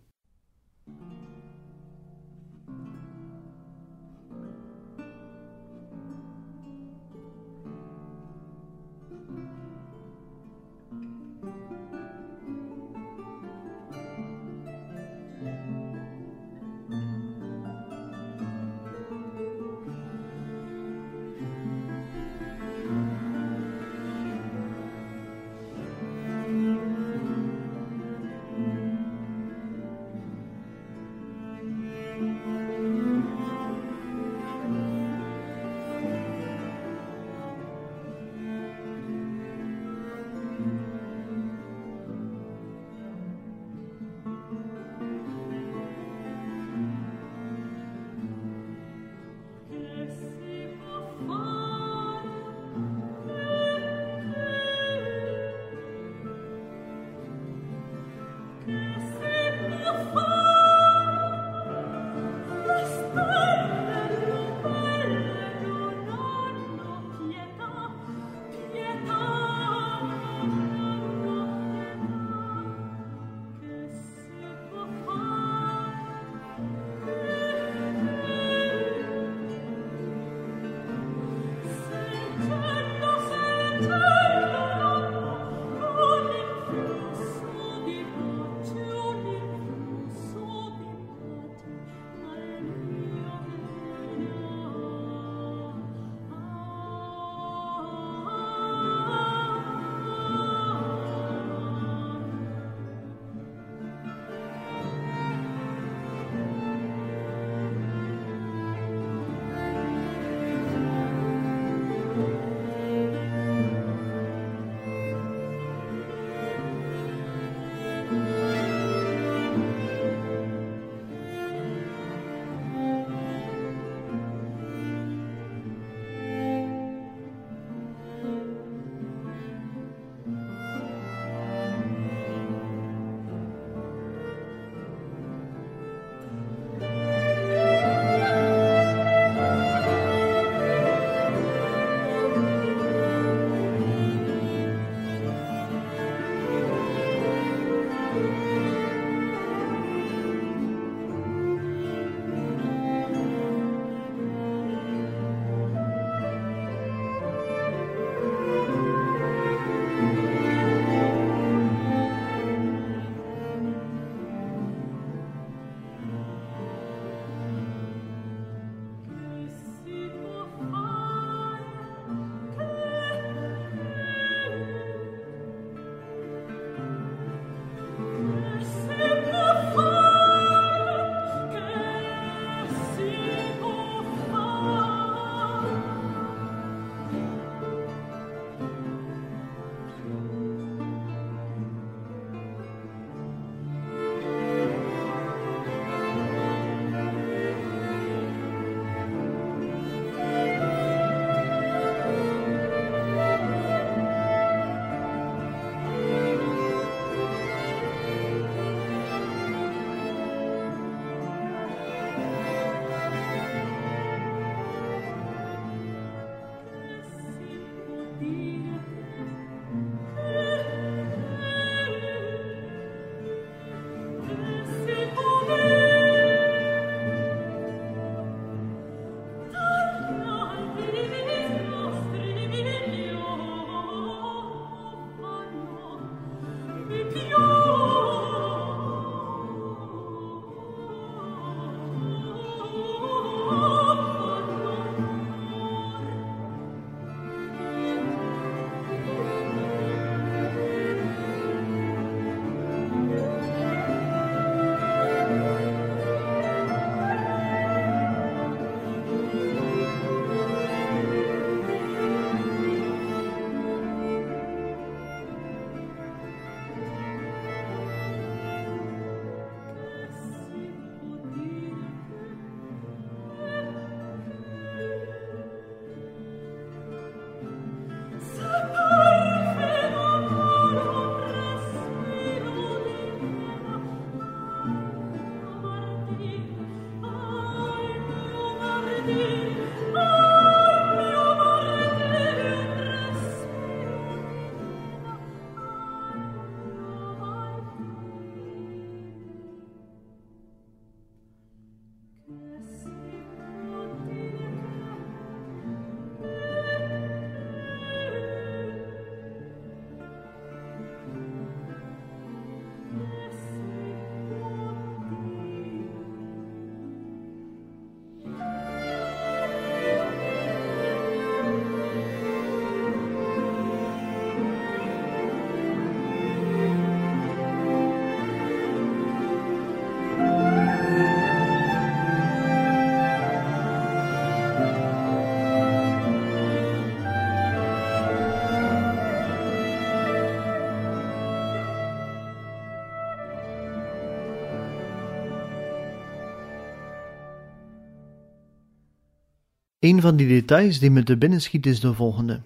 Een 349.90 350.02
van 350.02 350.16
die 350.16 350.28
details 350.28 350.80
die 350.80 350.92
me 350.92 351.04
te 351.04 351.18
binnen 351.18 351.42
schiet 351.42 351.66
is 351.66 351.80
de 351.80 351.94
volgende. 351.94 352.42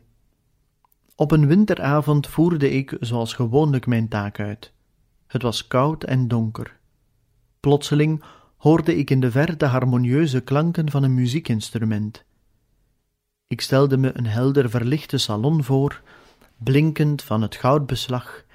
Op 1.15 1.31
een 1.31 1.47
winteravond 1.47 2.27
voerde 2.27 2.71
ik 2.71 2.97
zoals 2.99 3.33
gewoonlijk 3.33 3.85
mijn 3.85 4.07
taak 4.07 4.39
uit. 4.39 4.71
Het 5.27 5.41
was 5.41 5.67
koud 5.67 6.03
en 6.03 6.27
donker. 6.27 6.79
Plotseling 7.59 8.23
hoorde 8.57 8.97
ik 8.97 9.09
in 9.09 9.19
de 9.19 9.31
verte 9.31 9.65
harmonieuze 9.65 10.41
klanken 10.41 10.91
van 10.91 11.03
een 11.03 11.13
muziekinstrument. 11.13 12.23
Ik 13.47 13.61
stelde 13.61 13.97
me 13.97 14.17
een 14.17 14.27
helder 14.27 14.69
verlichte 14.69 15.17
salon 15.17 15.63
voor, 15.63 16.01
blinkend 16.57 17.23
van 17.23 17.41
het 17.41 17.55
goudbeslag, 17.55 18.45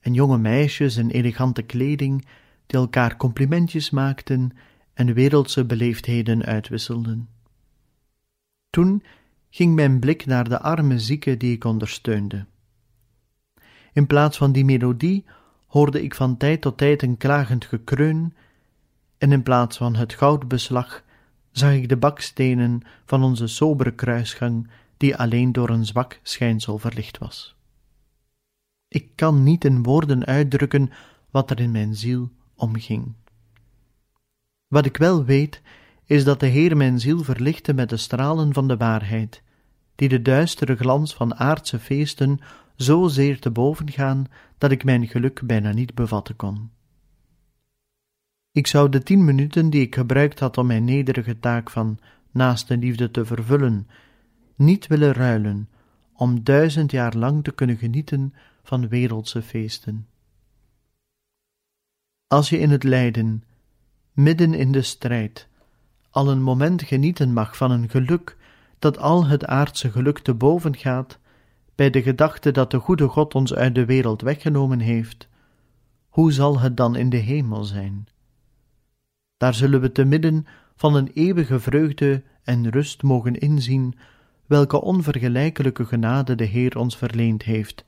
en 0.00 0.14
jonge 0.14 0.38
meisjes 0.38 0.96
in 0.96 1.10
elegante 1.10 1.62
kleding 1.62 2.26
die 2.66 2.80
elkaar 2.80 3.16
complimentjes 3.16 3.90
maakten 3.90 4.50
en 4.94 5.14
wereldse 5.14 5.64
beleefdheden 5.64 6.44
uitwisselden. 6.44 7.28
Toen 8.72 9.02
ging 9.50 9.74
mijn 9.74 9.98
blik 9.98 10.26
naar 10.26 10.48
de 10.48 10.60
arme 10.60 10.98
zieke 10.98 11.36
die 11.36 11.54
ik 11.54 11.64
ondersteunde. 11.64 12.46
In 13.92 14.06
plaats 14.06 14.36
van 14.36 14.52
die 14.52 14.64
melodie 14.64 15.24
hoorde 15.66 16.02
ik 16.02 16.14
van 16.14 16.36
tijd 16.36 16.60
tot 16.60 16.78
tijd 16.78 17.02
een 17.02 17.16
klagend 17.16 17.64
gekreun, 17.64 18.34
en 19.18 19.32
in 19.32 19.42
plaats 19.42 19.76
van 19.76 19.94
het 19.94 20.14
goudbeslag 20.14 21.02
zag 21.50 21.72
ik 21.72 21.88
de 21.88 21.96
bakstenen 21.96 22.82
van 23.04 23.22
onze 23.22 23.46
sobere 23.46 23.92
kruisgang, 23.94 24.70
die 24.96 25.16
alleen 25.16 25.52
door 25.52 25.70
een 25.70 25.86
zwak 25.86 26.20
schijnsel 26.22 26.78
verlicht 26.78 27.18
was. 27.18 27.56
Ik 28.88 29.08
kan 29.14 29.42
niet 29.42 29.64
in 29.64 29.82
woorden 29.82 30.24
uitdrukken 30.24 30.90
wat 31.30 31.50
er 31.50 31.60
in 31.60 31.70
mijn 31.70 31.94
ziel 31.94 32.30
omging. 32.54 33.14
Wat 34.66 34.86
ik 34.86 34.96
wel 34.96 35.24
weet, 35.24 35.62
is 36.04 36.24
dat 36.24 36.40
de 36.40 36.46
Heer 36.46 36.76
mijn 36.76 37.00
ziel 37.00 37.22
verlichtte 37.22 37.72
met 37.72 37.88
de 37.88 37.96
stralen 37.96 38.52
van 38.52 38.68
de 38.68 38.76
waarheid, 38.76 39.42
die 39.94 40.08
de 40.08 40.22
duistere 40.22 40.76
glans 40.76 41.14
van 41.14 41.34
aardse 41.34 41.78
feesten 41.78 42.38
zo 42.76 43.08
zeer 43.08 43.40
te 43.40 43.50
boven 43.50 43.90
gaan 43.90 44.26
dat 44.58 44.70
ik 44.70 44.84
mijn 44.84 45.08
geluk 45.08 45.40
bijna 45.46 45.72
niet 45.72 45.94
bevatten 45.94 46.36
kon. 46.36 46.70
Ik 48.50 48.66
zou 48.66 48.88
de 48.88 49.02
tien 49.02 49.24
minuten 49.24 49.70
die 49.70 49.80
ik 49.80 49.94
gebruikt 49.94 50.38
had 50.38 50.58
om 50.58 50.66
mijn 50.66 50.84
nederige 50.84 51.38
taak 51.38 51.70
van 51.70 51.98
naaste 52.30 52.76
liefde 52.76 53.10
te 53.10 53.24
vervullen, 53.24 53.86
niet 54.56 54.86
willen 54.86 55.12
ruilen 55.12 55.68
om 56.12 56.44
duizend 56.44 56.90
jaar 56.90 57.16
lang 57.16 57.44
te 57.44 57.52
kunnen 57.52 57.76
genieten 57.76 58.34
van 58.62 58.88
wereldse 58.88 59.42
feesten. 59.42 60.06
Als 62.26 62.48
je 62.48 62.58
in 62.58 62.70
het 62.70 62.82
lijden, 62.82 63.44
midden 64.12 64.54
in 64.54 64.72
de 64.72 64.82
strijd, 64.82 65.48
al 66.12 66.30
een 66.30 66.42
moment 66.42 66.82
genieten 66.82 67.32
mag 67.32 67.56
van 67.56 67.70
een 67.70 67.88
geluk 67.88 68.36
dat 68.78 68.98
al 68.98 69.26
het 69.26 69.46
aardse 69.46 69.90
geluk 69.90 70.18
te 70.18 70.34
boven 70.34 70.76
gaat, 70.76 71.18
bij 71.74 71.90
de 71.90 72.02
gedachte 72.02 72.50
dat 72.50 72.70
de 72.70 72.78
goede 72.78 73.08
God 73.08 73.34
ons 73.34 73.54
uit 73.54 73.74
de 73.74 73.84
wereld 73.84 74.22
weggenomen 74.22 74.78
heeft, 74.78 75.28
hoe 76.08 76.32
zal 76.32 76.60
het 76.60 76.76
dan 76.76 76.96
in 76.96 77.10
de 77.10 77.16
hemel 77.16 77.64
zijn? 77.64 78.06
Daar 79.36 79.54
zullen 79.54 79.80
we 79.80 79.92
te 79.92 80.04
midden 80.04 80.46
van 80.76 80.94
een 80.94 81.10
eeuwige 81.14 81.60
vreugde 81.60 82.22
en 82.42 82.70
rust 82.70 83.02
mogen 83.02 83.38
inzien, 83.38 83.94
welke 84.46 84.80
onvergelijkelijke 84.80 85.84
genade 85.84 86.34
de 86.34 86.44
Heer 86.44 86.78
ons 86.78 86.96
verleend 86.96 87.42
heeft, 87.42 87.84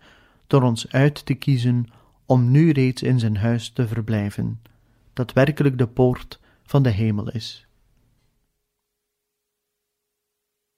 door 0.46 0.62
ons 0.62 0.92
uit 0.92 1.26
te 1.26 1.34
kiezen 1.34 1.86
om 2.26 2.50
nu 2.50 2.70
reeds 2.70 3.02
in 3.02 3.18
zijn 3.18 3.36
huis 3.36 3.70
te 3.70 3.86
verblijven, 3.86 4.60
dat 5.12 5.32
werkelijk 5.32 5.78
de 5.78 5.86
poort 5.86 6.40
van 6.62 6.82
de 6.82 6.90
hemel 6.90 7.30
is. 7.30 7.66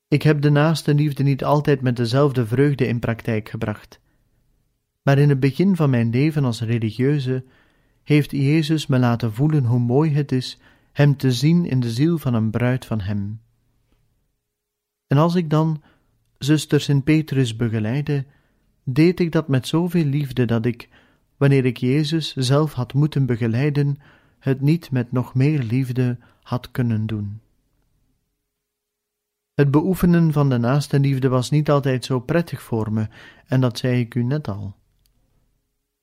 Ik 0.09 0.23
heb 0.23 0.41
de 0.41 0.51
naaste 0.51 0.95
liefde 0.95 1.23
niet 1.23 1.45
altijd 1.45 1.81
met 1.81 1.97
dezelfde 1.97 2.47
vreugde 2.47 2.87
in 2.87 2.99
praktijk 2.99 3.49
gebracht. 3.49 4.01
Maar 5.03 5.19
in 5.19 5.29
het 5.29 5.41
begin 5.41 5.77
van 5.77 5.91
mijn 5.91 6.11
leven 6.11 6.45
als 6.45 6.61
religieuze 6.61 7.45
heeft 8.03 8.31
Jezus 8.31 8.87
me 8.87 8.99
laten 8.99 9.33
voelen 9.33 9.65
hoe 9.65 9.79
mooi 9.79 10.15
het 10.15 10.33
is 10.33 10.59
Hem 10.93 11.17
te 11.17 11.33
zien 11.33 11.65
in 11.65 11.81
de 11.81 11.91
ziel 11.91 12.19
van 12.19 12.35
een 12.35 12.51
bruid 12.51 12.87
van 12.87 13.01
Hem. 13.01 13.41
En 15.07 15.17
als 15.17 15.35
ik 15.35 15.51
dan 15.51 15.83
zuster 16.39 16.81
Sint 16.81 17.05
Petrus 17.05 17.57
begeleide, 17.57 18.25
deed 18.85 19.21
ik 19.21 19.33
dat 19.33 19.49
met 19.49 19.67
zoveel 19.67 20.05
liefde 20.05 20.45
dat 20.45 20.67
ik, 20.67 20.89
wanneer 21.37 21.65
ik 21.65 21.77
Jezus 21.77 22.35
zelf 22.35 22.73
had 22.73 22.95
moeten 22.95 23.27
begeleiden, 23.27 23.97
het 24.39 24.61
niet 24.61 24.91
met 24.91 25.13
nog 25.13 25.35
meer 25.35 25.63
liefde 25.63 26.19
had 26.43 26.71
kunnen 26.71 27.07
doen. 27.07 27.41
Het 29.57 29.71
beoefenen 29.71 30.33
van 30.33 30.49
de 30.49 30.59
naaste 30.59 31.01
liefde 31.01 31.29
was 31.29 31.51
niet 31.51 31.71
altijd 31.71 32.05
zo 32.05 32.21
prettig 32.21 32.63
voor 32.63 32.93
me, 32.93 33.09
en 33.47 33.61
dat 33.61 33.79
zei 33.79 34.01
ik 34.01 34.15
u 34.15 34.23
net 34.23 34.49
al. 34.49 34.75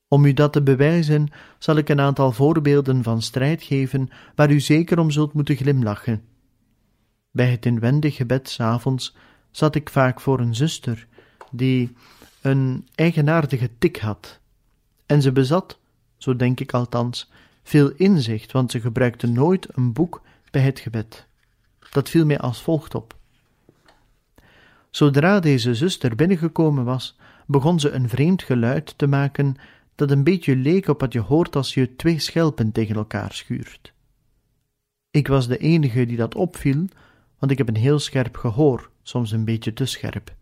Om 0.08 0.24
u 0.24 0.32
dat 0.32 0.52
te 0.52 0.62
bewijzen, 0.62 1.28
zal 1.58 1.76
ik 1.76 1.88
een 1.88 2.00
aantal 2.00 2.32
voorbeelden 2.32 3.02
van 3.02 3.22
strijd 3.22 3.62
geven 3.62 4.08
waar 4.34 4.50
u 4.50 4.60
zeker 4.60 4.98
om 4.98 5.10
zult 5.10 5.32
moeten 5.32 5.56
glimlachen. 5.56 6.24
Bij 7.30 7.50
het 7.50 7.66
inwendig 7.66 8.16
gebed 8.16 8.48
s'avonds 8.48 9.16
zat 9.50 9.74
ik 9.74 9.90
vaak 9.90 10.20
voor 10.20 10.40
een 10.40 10.54
zuster, 10.54 11.06
die 11.50 11.96
een 12.40 12.88
eigenaardige 12.94 13.70
tik 13.78 13.98
had. 13.98 14.40
En 15.06 15.22
ze 15.22 15.32
bezat, 15.32 15.78
zo 16.16 16.36
denk 16.36 16.60
ik 16.60 16.72
althans, 16.72 17.30
veel 17.62 17.90
inzicht, 17.90 18.52
want 18.52 18.70
ze 18.70 18.80
gebruikte 18.80 19.26
nooit 19.26 19.76
een 19.76 19.92
boek 19.92 20.22
bij 20.50 20.62
het 20.62 20.80
gebed. 20.80 21.26
Dat 21.90 22.08
viel 22.08 22.26
mij 22.26 22.38
als 22.38 22.62
volgt 22.62 22.94
op. 22.94 23.22
Zodra 24.94 25.40
deze 25.40 25.74
zuster 25.74 26.14
binnengekomen 26.14 26.84
was, 26.84 27.16
begon 27.46 27.80
ze 27.80 27.90
een 27.90 28.08
vreemd 28.08 28.42
geluid 28.42 28.98
te 28.98 29.06
maken 29.06 29.56
dat 29.94 30.10
een 30.10 30.24
beetje 30.24 30.56
leek 30.56 30.88
op 30.88 31.00
wat 31.00 31.12
je 31.12 31.20
hoort 31.20 31.56
als 31.56 31.74
je 31.74 31.96
twee 31.96 32.18
schelpen 32.18 32.72
tegen 32.72 32.96
elkaar 32.96 33.32
schuurt. 33.32 33.92
Ik 35.10 35.28
was 35.28 35.48
de 35.48 35.58
enige 35.58 36.06
die 36.06 36.16
dat 36.16 36.34
opviel, 36.34 36.84
want 37.38 37.52
ik 37.52 37.58
heb 37.58 37.68
een 37.68 37.76
heel 37.76 37.98
scherp 37.98 38.36
gehoor, 38.36 38.90
soms 39.02 39.32
een 39.32 39.44
beetje 39.44 39.72
te 39.72 39.84
scherp. 39.84 40.34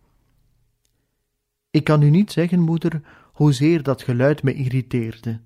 Ik 1.70 1.84
kan 1.84 2.02
u 2.02 2.10
niet 2.10 2.32
zeggen, 2.32 2.60
moeder, 2.60 3.02
hoezeer 3.32 3.82
dat 3.82 4.02
geluid 4.02 4.42
me 4.42 4.54
irriteerde. 4.54 5.40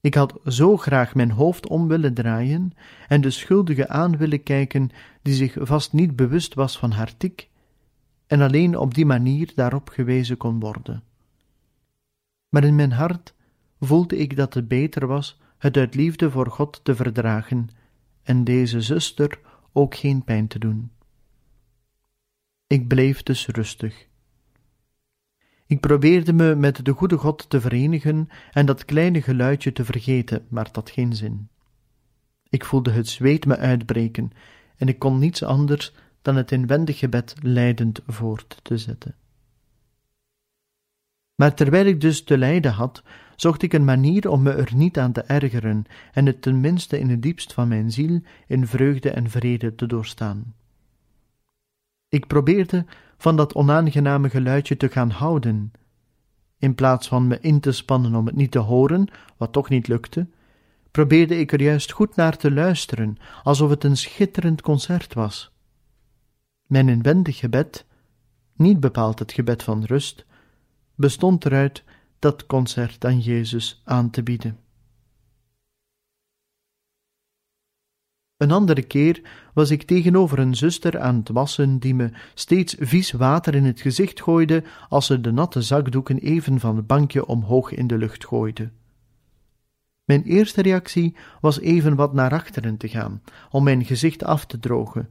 Ik 0.00 0.14
had 0.14 0.38
zo 0.46 0.76
graag 0.76 1.14
mijn 1.14 1.30
hoofd 1.30 1.68
om 1.68 1.88
willen 1.88 2.14
draaien 2.14 2.72
en 3.08 3.20
de 3.20 3.30
schuldige 3.30 3.88
aan 3.88 4.16
willen 4.16 4.42
kijken, 4.42 4.90
die 5.22 5.34
zich 5.34 5.56
vast 5.60 5.92
niet 5.92 6.16
bewust 6.16 6.54
was 6.54 6.78
van 6.78 6.90
haar 6.90 7.16
tik, 7.16 7.48
en 8.26 8.40
alleen 8.40 8.78
op 8.78 8.94
die 8.94 9.06
manier 9.06 9.52
daarop 9.54 9.88
gewezen 9.88 10.36
kon 10.36 10.60
worden. 10.60 11.02
Maar 12.48 12.64
in 12.64 12.74
mijn 12.74 12.92
hart 12.92 13.34
voelde 13.80 14.16
ik 14.16 14.36
dat 14.36 14.54
het 14.54 14.68
beter 14.68 15.06
was 15.06 15.40
het 15.58 15.76
uit 15.76 15.94
liefde 15.94 16.30
voor 16.30 16.50
God 16.50 16.80
te 16.82 16.94
verdragen 16.94 17.68
en 18.22 18.44
deze 18.44 18.80
zuster 18.80 19.40
ook 19.72 19.94
geen 19.94 20.24
pijn 20.24 20.46
te 20.46 20.58
doen. 20.58 20.90
Ik 22.66 22.88
bleef 22.88 23.22
dus 23.22 23.46
rustig. 23.46 24.08
Ik 25.66 25.80
probeerde 25.80 26.32
me 26.32 26.54
met 26.54 26.84
de 26.84 26.92
goede 26.92 27.16
God 27.16 27.50
te 27.50 27.60
verenigen 27.60 28.28
en 28.52 28.66
dat 28.66 28.84
kleine 28.84 29.22
geluidje 29.22 29.72
te 29.72 29.84
vergeten, 29.84 30.46
maar 30.48 30.68
dat 30.72 30.90
geen 30.90 31.12
zin. 31.12 31.48
Ik 32.48 32.64
voelde 32.64 32.90
het 32.90 33.08
zweet 33.08 33.46
me 33.46 33.56
uitbreken 33.56 34.32
en 34.76 34.88
ik 34.88 34.98
kon 34.98 35.18
niets 35.18 35.42
anders 35.42 35.94
dan 36.24 36.36
het 36.36 36.52
inwendig 36.52 36.98
gebed 36.98 37.34
leidend 37.40 38.00
voort 38.06 38.58
te 38.62 38.78
zetten. 38.78 39.14
Maar 41.34 41.54
terwijl 41.54 41.86
ik 41.86 42.00
dus 42.00 42.24
te 42.24 42.38
lijden 42.38 42.72
had, 42.72 43.02
zocht 43.36 43.62
ik 43.62 43.72
een 43.72 43.84
manier 43.84 44.30
om 44.30 44.42
me 44.42 44.50
er 44.52 44.74
niet 44.74 44.98
aan 44.98 45.12
te 45.12 45.22
ergeren 45.22 45.84
en 46.12 46.26
het 46.26 46.42
tenminste 46.42 46.98
in 46.98 47.10
het 47.10 47.22
diepst 47.22 47.52
van 47.52 47.68
mijn 47.68 47.90
ziel 47.90 48.20
in 48.46 48.66
vreugde 48.66 49.10
en 49.10 49.30
vrede 49.30 49.74
te 49.74 49.86
doorstaan. 49.86 50.54
Ik 52.08 52.26
probeerde 52.26 52.84
van 53.16 53.36
dat 53.36 53.54
onaangename 53.54 54.30
geluidje 54.30 54.76
te 54.76 54.88
gaan 54.88 55.10
houden. 55.10 55.72
In 56.58 56.74
plaats 56.74 57.08
van 57.08 57.26
me 57.26 57.38
in 57.40 57.60
te 57.60 57.72
spannen 57.72 58.14
om 58.14 58.26
het 58.26 58.36
niet 58.36 58.50
te 58.50 58.58
horen, 58.58 59.08
wat 59.36 59.52
toch 59.52 59.68
niet 59.68 59.88
lukte, 59.88 60.26
probeerde 60.90 61.38
ik 61.38 61.52
er 61.52 61.62
juist 61.62 61.92
goed 61.92 62.16
naar 62.16 62.36
te 62.36 62.50
luisteren, 62.50 63.16
alsof 63.42 63.70
het 63.70 63.84
een 63.84 63.96
schitterend 63.96 64.62
concert 64.62 65.14
was. 65.14 65.53
Mijn 66.66 66.88
inwendig 66.88 67.38
gebed, 67.38 67.86
niet 68.56 68.80
bepaald 68.80 69.18
het 69.18 69.32
gebed 69.32 69.62
van 69.62 69.84
rust, 69.84 70.24
bestond 70.94 71.44
eruit 71.44 71.84
dat 72.18 72.46
concert 72.46 73.04
aan 73.04 73.20
Jezus 73.20 73.82
aan 73.84 74.10
te 74.10 74.22
bieden. 74.22 74.58
Een 78.36 78.50
andere 78.50 78.82
keer 78.82 79.22
was 79.54 79.70
ik 79.70 79.82
tegenover 79.82 80.38
een 80.38 80.54
zuster 80.54 81.00
aan 81.00 81.16
het 81.16 81.28
wassen 81.28 81.78
die 81.78 81.94
me 81.94 82.10
steeds 82.34 82.76
vies 82.78 83.12
water 83.12 83.54
in 83.54 83.64
het 83.64 83.80
gezicht 83.80 84.22
gooide 84.22 84.64
als 84.88 85.06
ze 85.06 85.20
de 85.20 85.32
natte 85.32 85.62
zakdoeken 85.62 86.18
even 86.18 86.60
van 86.60 86.76
het 86.76 86.86
bankje 86.86 87.26
omhoog 87.26 87.72
in 87.72 87.86
de 87.86 87.98
lucht 87.98 88.26
gooide. 88.26 88.70
Mijn 90.04 90.22
eerste 90.22 90.62
reactie 90.62 91.16
was 91.40 91.60
even 91.60 91.94
wat 91.94 92.12
naar 92.12 92.32
achteren 92.32 92.76
te 92.76 92.88
gaan, 92.88 93.22
om 93.50 93.64
mijn 93.64 93.84
gezicht 93.84 94.24
af 94.24 94.46
te 94.46 94.58
drogen, 94.58 95.08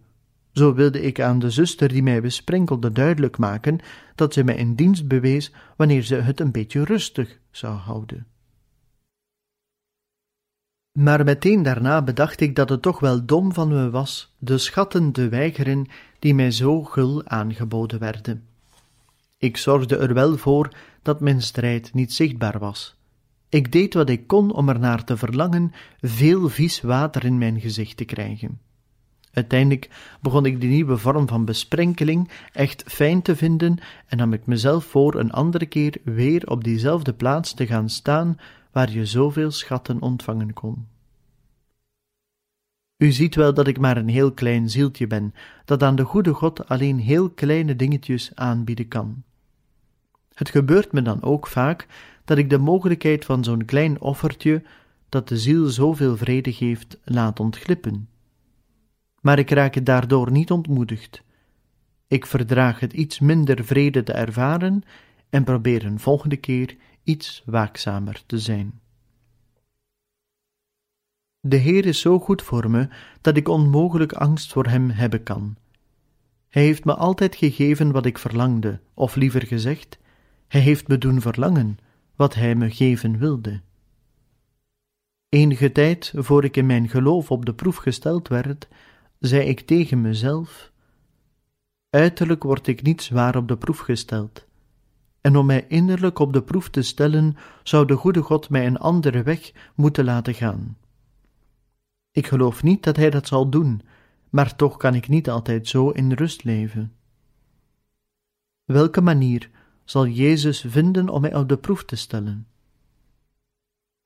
Zo 0.54 0.74
wilde 0.74 1.02
ik 1.02 1.22
aan 1.22 1.40
de 1.40 1.50
zuster 1.50 1.88
die 1.88 2.04
mij 2.04 2.22
besprenkelde 2.22 2.92
duidelijk 2.92 3.38
maken 3.38 3.80
dat 4.16 4.34
ze 4.34 4.44
mij 4.44 4.56
in 4.56 4.76
dienst 4.76 5.08
bewees 5.08 5.52
wanneer 5.76 6.04
ze 6.04 6.16
het 6.16 6.40
een 6.40 6.52
beetje 6.52 6.84
rustig 6.84 7.40
zou 7.52 7.76
houden. 7.76 8.26
Maar 11.00 11.24
meteen 11.24 11.64
daarna 11.64 12.02
bedacht 12.02 12.40
ik 12.40 12.56
dat 12.56 12.70
het 12.70 12.82
toch 12.82 13.00
wel 13.00 13.26
dom 13.26 13.54
van 13.54 13.68
me 13.68 13.90
was 13.90 14.36
de 14.38 14.58
schatten 14.58 15.12
te 15.12 15.30
weigeren 15.30 15.86
die 16.20 16.36
mij 16.36 16.52
zo 16.52 16.84
gul 16.84 17.26
aangeboden 17.26 18.00
werden. 18.00 18.48
Ik 19.38 19.58
zorgde 19.58 19.98
er 19.98 20.14
wel 20.14 20.38
voor 20.38 20.70
dat 21.02 21.20
mijn 21.20 21.42
strijd 21.42 21.94
niet 21.94 22.14
zichtbaar 22.14 22.60
was. 22.60 22.96
Ik 23.50 23.72
deed 23.72 23.94
wat 23.94 24.10
ik 24.10 24.28
kon 24.28 24.54
om 24.54 24.70
er 24.70 24.80
naar 24.80 25.04
te 25.04 25.18
verlangen 25.18 25.72
veel 26.02 26.50
vies 26.50 26.82
water 26.82 27.26
in 27.26 27.38
mijn 27.38 27.60
gezicht 27.60 27.98
te 27.98 28.06
krijgen. 28.06 28.60
Uiteindelijk 29.34 29.90
begon 30.22 30.46
ik 30.46 30.62
die 30.62 30.70
nieuwe 30.70 30.98
vorm 30.98 31.28
van 31.28 31.46
besprenkeling 31.46 32.30
echt 32.52 32.84
fijn 32.88 33.22
te 33.22 33.36
vinden 33.36 33.78
en 34.08 34.18
nam 34.18 34.34
ik 34.34 34.46
mezelf 34.46 34.86
voor 34.86 35.16
een 35.16 35.32
andere 35.32 35.66
keer 35.66 35.98
weer 36.04 36.50
op 36.50 36.64
diezelfde 36.64 37.14
plaats 37.14 37.54
te 37.54 37.68
gaan 37.68 37.90
staan 37.90 38.38
waar 38.72 38.92
je 38.92 39.06
zoveel 39.06 39.52
schatten 39.52 40.02
ontvangen 40.02 40.54
kon. 40.54 40.88
U 42.98 43.12
ziet 43.12 43.36
wel 43.36 43.54
dat 43.54 43.68
ik 43.68 43.80
maar 43.80 43.98
een 43.98 44.10
heel 44.10 44.32
klein 44.32 44.70
zieltje 44.70 45.08
ben, 45.08 45.34
dat 45.66 45.84
aan 45.84 45.96
de 45.96 46.04
goede 46.04 46.34
God 46.34 46.68
alleen 46.68 47.00
heel 47.00 47.30
kleine 47.30 47.76
dingetjes 47.76 48.32
aanbieden 48.36 48.88
kan. 48.88 49.24
Het 50.34 50.50
gebeurt 50.50 50.92
me 50.92 51.02
dan 51.02 51.24
ook 51.24 51.48
vaak 51.48 51.88
dat 52.26 52.38
ik 52.38 52.50
de 52.50 52.58
mogelijkheid 52.58 53.26
van 53.26 53.44
zo'n 53.44 53.66
klein 53.66 54.02
offertje, 54.02 54.64
dat 55.10 55.28
de 55.28 55.38
ziel 55.38 55.68
zoveel 55.68 56.18
vrede 56.18 56.54
geeft, 56.54 57.00
laat 57.04 57.40
ontglippen. 57.40 58.08
Maar 59.24 59.40
ik 59.40 59.50
raak 59.50 59.86
daardoor 59.86 60.32
niet 60.32 60.52
ontmoedigd. 60.52 61.24
Ik 62.08 62.26
verdraag 62.26 62.80
het 62.80 62.94
iets 62.94 63.20
minder 63.20 63.66
vrede 63.66 64.04
te 64.04 64.14
ervaren 64.14 64.84
en 65.30 65.44
probeer 65.44 65.86
een 65.86 66.00
volgende 66.00 66.38
keer 66.38 66.76
iets 67.04 67.44
waakzamer 67.46 68.24
te 68.26 68.40
zijn. 68.40 68.80
De 71.40 71.56
Heer 71.56 71.86
is 71.86 72.00
zo 72.00 72.20
goed 72.20 72.42
voor 72.42 72.70
me 72.70 72.88
dat 73.22 73.38
ik 73.38 73.48
onmogelijk 73.48 74.14
angst 74.14 74.52
voor 74.52 74.68
Hem 74.68 74.90
hebben 74.90 75.24
kan. 75.24 75.56
Hij 76.50 76.64
heeft 76.64 76.86
me 76.86 76.96
altijd 76.96 77.36
gegeven 77.36 77.92
wat 77.92 78.06
ik 78.06 78.18
verlangde, 78.18 78.80
of 78.94 79.16
liever 79.16 79.48
gezegd, 79.48 80.00
Hij 80.48 80.62
heeft 80.62 80.88
me 80.88 80.98
doen 80.98 81.22
verlangen 81.22 81.78
wat 82.16 82.34
Hij 82.34 82.56
me 82.56 82.72
geven 82.72 83.18
wilde. 83.18 83.62
Enige 85.30 85.72
tijd 85.72 86.14
voor 86.16 86.44
ik 86.44 86.58
in 86.58 86.66
mijn 86.66 86.90
geloof 86.90 87.32
op 87.32 87.46
de 87.46 87.54
proef 87.54 87.76
gesteld 87.76 88.28
werd, 88.28 88.68
zei 89.26 89.48
ik 89.48 89.60
tegen 89.60 90.02
mezelf: 90.02 90.72
Uiterlijk 91.90 92.44
word 92.44 92.68
ik 92.68 92.82
niet 92.82 93.02
zwaar 93.02 93.36
op 93.36 93.48
de 93.48 93.58
proef 93.58 93.80
gesteld. 93.80 94.46
En 95.22 95.36
om 95.36 95.46
mij 95.46 95.66
innerlijk 95.68 96.20
op 96.20 96.34
de 96.34 96.44
proef 96.44 96.70
te 96.70 96.82
stellen, 96.82 97.36
zou 97.64 97.86
de 97.86 97.96
goede 97.96 98.22
God 98.22 98.50
mij 98.50 98.66
een 98.66 98.78
andere 98.78 99.24
weg 99.24 99.52
moeten 99.76 100.06
laten 100.06 100.34
gaan. 100.34 100.78
Ik 102.12 102.28
geloof 102.28 102.64
niet 102.64 102.84
dat 102.84 102.96
Hij 102.96 103.10
dat 103.10 103.28
zal 103.28 103.50
doen, 103.50 103.82
maar 104.30 104.56
toch 104.56 104.78
kan 104.78 104.96
ik 104.96 105.08
niet 105.08 105.30
altijd 105.30 105.68
zo 105.68 105.90
in 105.90 106.12
rust 106.12 106.44
leven. 106.44 106.94
Welke 108.64 109.02
manier 109.02 109.50
zal 109.84 110.08
Jezus 110.08 110.66
vinden 110.68 111.10
om 111.10 111.22
mij 111.22 111.36
op 111.36 111.50
de 111.50 111.58
proef 111.58 111.86
te 111.86 111.96
stellen? 111.96 112.48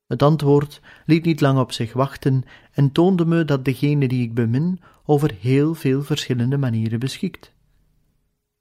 Het 0.07 0.21
antwoord 0.21 0.81
liet 1.05 1.25
niet 1.25 1.41
lang 1.41 1.59
op 1.59 1.71
zich 1.71 1.93
wachten 1.93 2.43
en 2.71 2.91
toonde 2.91 3.25
me 3.25 3.45
dat 3.45 3.65
degene 3.65 4.07
die 4.07 4.23
ik 4.23 4.33
bemin 4.33 4.79
over 5.05 5.33
heel 5.39 5.73
veel 5.75 6.03
verschillende 6.03 6.57
manieren 6.57 6.99
beschikt. 6.99 7.51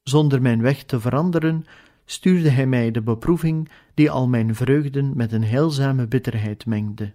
Zonder 0.02 0.42
mijn 0.42 0.62
weg 0.62 0.82
te 0.84 1.00
veranderen, 1.00 1.64
stuurde 2.04 2.48
hij 2.48 2.66
mij 2.66 2.90
de 2.90 3.02
beproeving 3.02 3.68
die 3.94 4.10
al 4.10 4.28
mijn 4.28 4.54
vreugden 4.54 5.16
met 5.16 5.32
een 5.32 5.44
heilzame 5.44 6.06
bitterheid 6.06 6.66
mengde. 6.66 7.12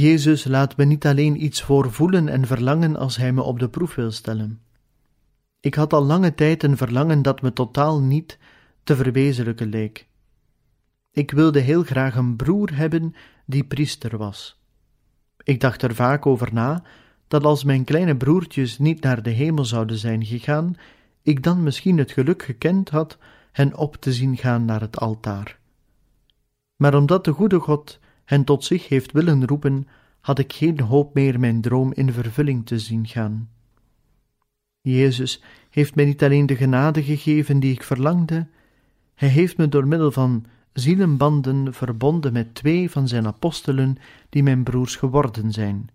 Jezus 0.00 0.44
laat 0.44 0.76
me 0.76 0.84
niet 0.84 1.06
alleen 1.06 1.44
iets 1.44 1.62
voor 1.62 1.92
voelen 1.92 2.28
en 2.28 2.46
verlangen 2.46 2.96
als 2.96 3.16
Hij 3.16 3.32
me 3.32 3.42
op 3.42 3.58
de 3.58 3.68
proef 3.68 3.94
wil 3.94 4.10
stellen. 4.10 4.60
Ik 5.60 5.74
had 5.74 5.92
al 5.92 6.04
lange 6.04 6.34
tijd 6.34 6.62
een 6.62 6.76
verlangen 6.76 7.22
dat 7.22 7.42
me 7.42 7.52
totaal 7.52 8.00
niet 8.00 8.38
te 8.82 8.96
verwezenlijken 8.96 9.68
leek. 9.68 10.06
Ik 11.10 11.30
wilde 11.30 11.60
heel 11.60 11.82
graag 11.82 12.16
een 12.16 12.36
broer 12.36 12.76
hebben 12.76 13.14
die 13.46 13.64
priester 13.64 14.16
was. 14.16 14.60
Ik 15.42 15.60
dacht 15.60 15.82
er 15.82 15.94
vaak 15.94 16.26
over 16.26 16.48
na 16.52 16.82
dat 17.28 17.44
als 17.44 17.64
mijn 17.64 17.84
kleine 17.84 18.16
broertjes 18.16 18.78
niet 18.78 19.02
naar 19.02 19.22
de 19.22 19.30
hemel 19.30 19.64
zouden 19.64 19.98
zijn 19.98 20.24
gegaan, 20.24 20.74
ik 21.22 21.42
dan 21.42 21.62
misschien 21.62 21.98
het 21.98 22.12
geluk 22.12 22.42
gekend 22.42 22.90
had 22.90 23.18
hen 23.52 23.76
op 23.76 23.96
te 23.96 24.12
zien 24.12 24.36
gaan 24.36 24.64
naar 24.64 24.80
het 24.80 24.98
altaar. 24.98 25.58
Maar 26.76 26.94
omdat 26.94 27.24
de 27.24 27.32
goede 27.32 27.58
God 27.58 28.00
hen 28.30 28.44
tot 28.44 28.64
zich 28.64 28.88
heeft 28.88 29.12
willen 29.12 29.46
roepen, 29.46 29.88
had 30.20 30.38
ik 30.38 30.52
geen 30.52 30.80
hoop 30.80 31.14
meer 31.14 31.40
mijn 31.40 31.60
droom 31.60 31.92
in 31.92 32.12
vervulling 32.12 32.66
te 32.66 32.78
zien 32.78 33.06
gaan. 33.06 33.48
Jezus 34.80 35.42
heeft 35.70 35.94
mij 35.94 36.04
niet 36.04 36.22
alleen 36.22 36.46
de 36.46 36.56
genade 36.56 37.02
gegeven 37.02 37.60
die 37.60 37.72
ik 37.72 37.82
verlangde, 37.82 38.46
hij 39.14 39.28
heeft 39.28 39.56
me 39.56 39.68
door 39.68 39.86
middel 39.86 40.10
van 40.12 40.44
zielenbanden 40.72 41.74
verbonden 41.74 42.32
met 42.32 42.54
twee 42.54 42.90
van 42.90 43.08
zijn 43.08 43.26
apostelen 43.26 43.96
die 44.28 44.42
mijn 44.42 44.62
broers 44.62 44.96
geworden 44.96 45.52
zijn. 45.52 45.90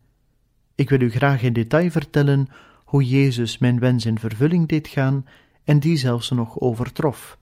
Ik 0.76 0.89
wil 0.89 1.02
u 1.02 1.10
graag 1.10 1.41
in 1.41 1.54
detail 1.54 1.89
vertellen 1.89 2.48
hoe 2.86 3.04
Jezus 3.04 3.58
mijn 3.58 3.80
wens 3.80 4.06
in 4.06 4.19
vervulling 4.19 4.67
deed 4.67 4.88
gaan 4.88 5.26
en 5.63 5.80
die 5.80 5.98
zelfs 5.98 6.30
nog 6.30 6.60
overtrof. 6.60 7.38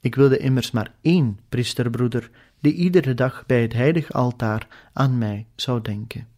Ik 0.00 0.14
wilde 0.14 0.38
immers 0.38 0.70
maar 0.70 0.94
één 1.00 1.38
priesterbroeder 1.48 2.30
die 2.64 2.74
iedere 2.74 3.14
dag 3.14 3.46
bij 3.46 3.62
het 3.62 3.72
heilig 3.72 4.12
altaar 4.12 4.90
aan 4.92 5.18
mij 5.18 5.46
zou 5.54 5.82
denken. 5.82 6.28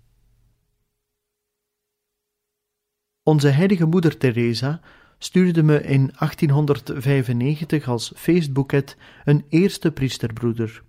Onze 3.22 3.48
heilige 3.48 3.86
moeder 3.86 4.16
Teresa 4.16 4.80
stuurde 5.18 5.62
me 5.62 5.82
in 5.82 6.12
1895 6.18 7.88
als 7.88 8.12
feestboeket 8.16 8.96
een 9.24 9.44
eerste 9.48 9.92
priesterbroeder. 9.92 10.82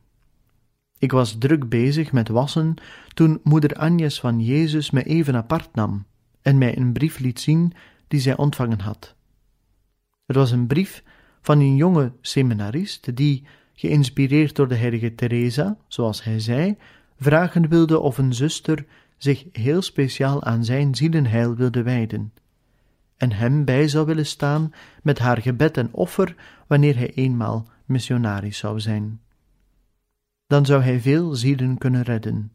Ik 0.97 1.11
was 1.11 1.37
druk 1.37 1.69
bezig 1.69 2.11
met 2.11 2.27
wassen 2.27 2.73
toen 3.13 3.39
moeder 3.43 3.75
Agnes 3.75 4.19
van 4.19 4.39
Jezus 4.39 4.91
me 4.91 5.03
even 5.03 5.35
apart 5.35 5.75
nam 5.75 6.05
en 6.41 6.57
mij 6.57 6.77
een 6.77 6.93
brief 6.93 7.19
liet 7.19 7.39
zien 7.39 7.73
die 8.07 8.19
zij 8.19 8.37
ontvangen 8.37 8.79
had. 8.79 9.15
Het 10.25 10.35
was 10.35 10.51
een 10.51 10.67
brief 10.67 11.03
van 11.41 11.59
een 11.59 11.75
jonge 11.75 12.11
seminarist 12.21 13.15
die, 13.15 13.47
geïnspireerd 13.79 14.55
door 14.55 14.67
de 14.67 14.75
heilige 14.75 15.15
Teresa, 15.15 15.77
zoals 15.87 16.23
hij 16.23 16.39
zei, 16.39 16.77
vragen 17.19 17.69
wilde 17.69 17.99
of 17.99 18.17
een 18.17 18.33
zuster 18.33 18.85
zich 19.17 19.45
heel 19.51 19.81
speciaal 19.81 20.43
aan 20.43 20.65
zijn 20.65 20.95
zielenheil 20.95 21.55
wilde 21.55 21.83
wijden, 21.83 22.33
en 23.17 23.31
hem 23.31 23.65
bij 23.65 23.87
zou 23.87 24.05
willen 24.05 24.25
staan 24.25 24.73
met 25.03 25.19
haar 25.19 25.41
gebed 25.41 25.77
en 25.77 25.93
offer 25.93 26.35
wanneer 26.67 26.95
hij 26.95 27.13
eenmaal 27.13 27.67
missionaris 27.85 28.57
zou 28.57 28.79
zijn. 28.79 29.21
Dan 30.47 30.65
zou 30.65 30.81
hij 30.81 30.99
veel 30.99 31.35
zielen 31.35 31.77
kunnen 31.77 32.01
redden. 32.01 32.51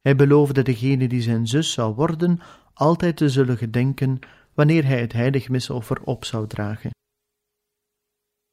Hij 0.00 0.16
beloofde 0.16 0.62
degene 0.62 1.08
die 1.08 1.22
zijn 1.22 1.46
zus 1.46 1.72
zou 1.72 1.94
worden 1.94 2.40
altijd 2.74 3.16
te 3.16 3.28
zullen 3.28 3.56
gedenken 3.56 4.18
wanneer 4.54 4.84
hij 4.84 5.00
het 5.00 5.12
heilig 5.12 5.48
misoffer 5.48 6.02
op 6.02 6.24
zou 6.24 6.46
dragen. 6.46 6.90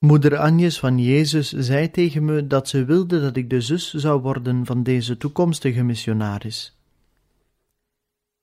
Moeder 0.06 0.38
Agnes 0.38 0.80
van 0.80 1.00
Jezus 1.00 1.50
zei 1.50 1.91
tegen 1.91 2.26
me 2.26 2.48
dat 2.48 2.70
ze 2.70 2.86
wilde 2.86 3.22
dat 3.22 3.36
ik 3.36 3.50
de 3.50 3.62
zus 3.62 3.94
zou 3.94 4.22
worden 4.22 4.65
van 4.65 4.84
deze 4.84 5.18
toekomstige 5.18 5.84
missionaris. 5.84 6.78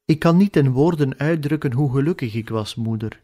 Ik 0.04 0.18
kan 0.18 0.36
niet 0.36 0.56
in 0.56 0.70
woorden 0.70 1.18
uitdrukken 1.18 1.72
hoe 1.72 1.92
gelukkig 1.92 2.34
ik 2.34 2.48
was, 2.48 2.74
moeder. 2.74 3.20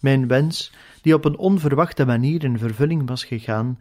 Mijn 0.00 0.28
wens, 0.28 0.72
die 1.02 1.14
op 1.14 1.24
een 1.24 1.36
onverwachte 1.36 2.04
manier 2.04 2.44
in 2.44 2.58
vervulling 2.58 3.08
was 3.08 3.24
gegaan, 3.24 3.78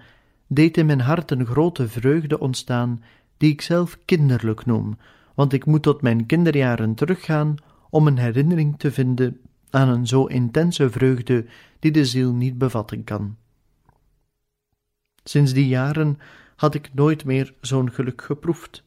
deed 0.47 0.77
in 0.77 0.85
mijn 0.85 1.01
hart 1.01 1.31
een 1.31 1.45
grote 1.45 1.87
vreugde 1.87 2.39
ontstaan, 2.39 3.03
die 3.37 3.51
ik 3.51 3.61
zelf 3.61 3.97
kinderlijk 4.05 4.65
noem, 4.65 4.97
want 5.35 5.53
ik 5.53 5.65
moet 5.65 5.83
tot 5.83 6.01
mijn 6.01 6.25
kinderjaren 6.25 6.95
teruggaan 6.95 7.55
om 7.89 8.07
een 8.07 8.17
herinnering 8.17 8.79
te 8.79 8.91
vinden 8.91 9.39
aan 9.69 9.89
een 9.89 10.07
zo 10.07 10.25
intense 10.25 10.89
vreugde 10.89 11.45
die 11.79 11.91
de 11.91 12.05
ziel 12.05 12.33
niet 12.33 12.57
bevatten 12.57 13.03
kan. 13.03 13.35
Sinds 15.29 15.53
die 15.53 15.67
jaren 15.67 16.19
had 16.55 16.75
ik 16.75 16.93
nooit 16.93 17.25
meer 17.25 17.53
zo'n 17.61 17.91
geluk 17.91 18.21
geproefd. 18.21 18.83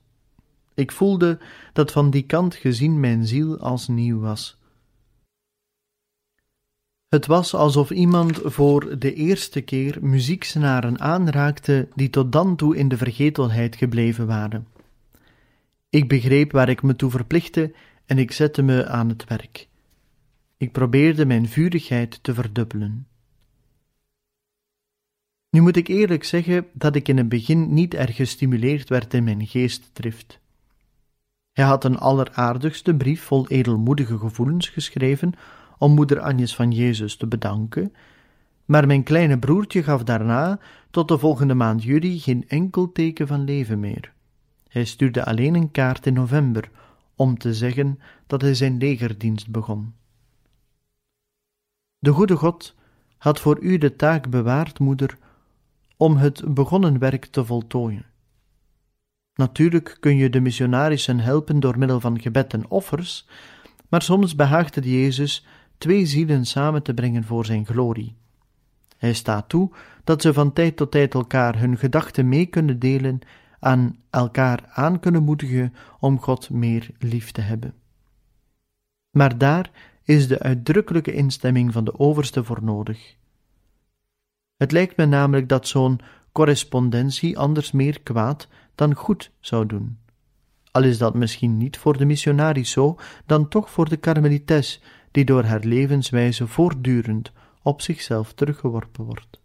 Ik 0.75 0.93
voelde 0.93 1.39
dat 1.73 1.93
van 1.93 2.11
die 2.11 2.23
kant 2.23 2.55
gezien 2.55 3.01
mijn 3.01 3.27
ziel 3.27 3.59
als 3.59 3.89
nieuw 3.89 4.21
was. 4.21 4.59
Het 7.09 7.27
was 7.27 7.55
alsof 7.55 7.91
iemand 7.91 8.41
voor 8.45 8.99
de 8.99 9.15
eerste 9.15 9.61
keer 9.61 9.99
muzieksnaren 10.01 11.01
aanraakte 11.01 11.89
die 11.95 12.11
tot 12.11 12.33
dan 12.33 12.57
toe 12.57 12.77
in 12.77 12.89
de 12.89 12.97
vergetelheid 12.97 13.77
gebleven 13.77 14.27
waren. 14.27 14.67
Ik 15.91 16.09
begreep 16.09 16.53
waar 16.53 16.69
ik 16.69 16.83
me 16.83 16.97
toe 16.97 17.11
verplichtte 17.11 17.75
en 18.07 18.19
ik 18.19 18.33
zette 18.33 18.63
me 18.63 18.87
aan 18.87 19.09
het 19.09 19.25
werk. 19.25 19.69
Ik 20.57 20.73
probeerde 20.73 21.27
mijn 21.27 21.49
vurigheid 21.49 22.19
te 22.23 22.35
verdubbelen. 22.35 23.07
Nu 25.51 25.61
moet 25.61 25.77
ik 25.77 25.89
eerlijk 25.89 26.25
zeggen 26.25 26.67
dat 26.73 26.97
ik 26.97 27.09
in 27.09 27.17
het 27.17 27.29
begin 27.29 27.75
niet 27.75 27.95
erg 27.95 28.17
gestimuleerd 28.17 28.89
werd 28.89 29.15
in 29.15 29.25
mijn 29.25 29.47
geestdrift. 29.47 30.41
Hij 31.53 31.65
had 31.65 31.85
een 31.85 31.99
alleraardigste 31.99 32.95
brief 32.95 33.23
vol 33.23 33.49
edelmoedige 33.49 34.19
gevoelens 34.19 34.69
geschreven 34.69 35.33
om 35.79 35.95
moeder 35.95 36.21
Agnes 36.21 36.55
van 36.55 36.71
Jezus 36.71 37.17
te 37.17 37.27
bedanken, 37.27 37.95
maar 38.65 38.87
mijn 38.87 39.03
kleine 39.03 39.39
broertje 39.39 39.83
gaf 39.83 40.05
daarna 40.05 40.59
tot 40.91 41.09
de 41.09 41.19
volgende 41.19 41.55
maand 41.55 41.83
juli 41.83 42.19
geen 42.19 42.49
enkel 42.49 42.93
teken 42.93 43.27
van 43.27 43.45
leven 43.45 43.81
meer. 43.81 44.13
Hij 44.69 44.85
stuurde 44.85 45.25
alleen 45.25 45.55
een 45.55 45.71
kaart 45.71 46.07
in 46.07 46.15
november 46.15 46.71
om 47.17 47.39
te 47.39 47.55
zeggen 47.55 48.01
dat 48.27 48.41
hij 48.41 48.55
zijn 48.55 48.77
legerdienst 48.77 49.51
begon. 49.51 49.95
De 51.99 52.11
goede 52.11 52.37
God 52.37 52.75
had 53.19 53.41
voor 53.41 53.61
u 53.61 53.79
de 53.79 53.97
taak 53.97 54.31
bewaard, 54.31 54.79
moeder, 54.79 55.19
om 55.99 56.17
het 56.17 56.55
begonnen 56.55 56.99
werk 56.99 57.25
te 57.25 57.45
voltooien. 57.45 58.07
Natuurlijk 59.35 59.97
kun 60.01 60.17
je 60.17 60.31
de 60.31 60.41
missionarissen 60.41 61.19
helpen 61.19 61.61
door 61.61 61.79
middel 61.79 62.01
van 62.01 62.21
gebed 62.21 62.53
en 62.53 62.71
offers, 62.71 63.29
maar 63.89 64.03
soms 64.03 64.35
behaagt 64.35 64.75
het 64.75 64.85
Jezus 64.85 65.47
twee 65.79 66.07
zielen 66.07 66.45
samen 66.45 66.83
te 66.83 66.95
brengen 66.95 67.25
voor 67.25 67.45
zijn 67.45 67.67
glorie. 67.67 68.17
Hij 68.97 69.13
staat 69.13 69.49
toe 69.49 69.71
dat 70.05 70.23
ze 70.23 70.33
van 70.33 70.53
tijd 70.53 70.77
tot 70.77 70.91
tijd 70.91 71.15
elkaar 71.15 71.59
hun 71.59 71.79
gedachten 71.79 72.29
mee 72.29 72.47
kunnen 72.47 72.79
delen, 72.79 73.19
aan 73.61 73.97
elkaar 74.11 74.69
aan 74.73 75.01
kunnen 75.01 75.23
moedigen 75.23 75.75
om 76.01 76.21
God 76.21 76.51
meer 76.51 76.91
lief 76.99 77.31
te 77.31 77.41
hebben. 77.41 77.75
Maar 79.11 79.39
daar 79.39 79.71
is 80.05 80.29
de 80.29 80.39
uitdrukkelijke 80.39 81.13
instemming 81.13 81.73
van 81.73 81.85
de 81.85 81.99
overste 81.99 82.45
voor 82.45 82.63
nodig. 82.63 83.17
Het 84.59 84.73
lijkt 84.73 84.97
me 84.97 85.07
namelijk 85.07 85.49
dat 85.49 85.69
zo'n 85.69 86.01
correspondentie 86.33 87.39
anders 87.39 87.73
meer 87.73 88.01
kwaad 88.01 88.49
dan 88.75 88.95
goed 88.95 89.31
zou 89.41 89.67
doen. 89.67 89.99
Al 90.71 90.83
is 90.83 90.99
dat 90.99 91.15
misschien 91.15 91.57
niet 91.57 91.79
voor 91.79 91.99
de 91.99 92.05
missionaris 92.05 92.71
zo, 92.71 92.97
dan 93.27 93.49
toch 93.49 93.71
voor 93.71 93.89
de 93.89 93.97
karmelites, 93.97 94.81
die 95.11 95.25
door 95.25 95.45
haar 95.45 95.65
levenswijze 95.65 96.47
voortdurend 96.47 97.33
op 97.63 97.81
zichzelf 97.81 98.33
teruggeworpen 98.33 99.05
wordt. 99.05 99.41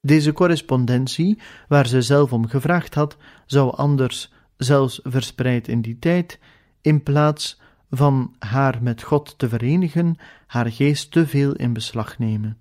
Deze 0.00 0.32
correspondentie, 0.32 1.38
waar 1.68 1.86
ze 1.86 2.02
zelf 2.02 2.32
om 2.32 2.46
gevraagd 2.46 2.94
had, 2.94 3.16
zou 3.46 3.76
anders, 3.76 4.32
zelfs 4.56 5.00
verspreid 5.02 5.68
in 5.68 5.80
die 5.80 5.98
tijd, 5.98 6.38
in 6.80 7.02
plaats 7.02 7.60
van 7.90 8.34
haar 8.38 8.82
met 8.82 9.02
God 9.02 9.38
te 9.38 9.48
verenigen, 9.48 10.16
haar 10.46 10.72
geest 10.72 11.10
te 11.10 11.26
veel 11.26 11.52
in 11.52 11.72
beslag 11.72 12.18
nemen. 12.18 12.58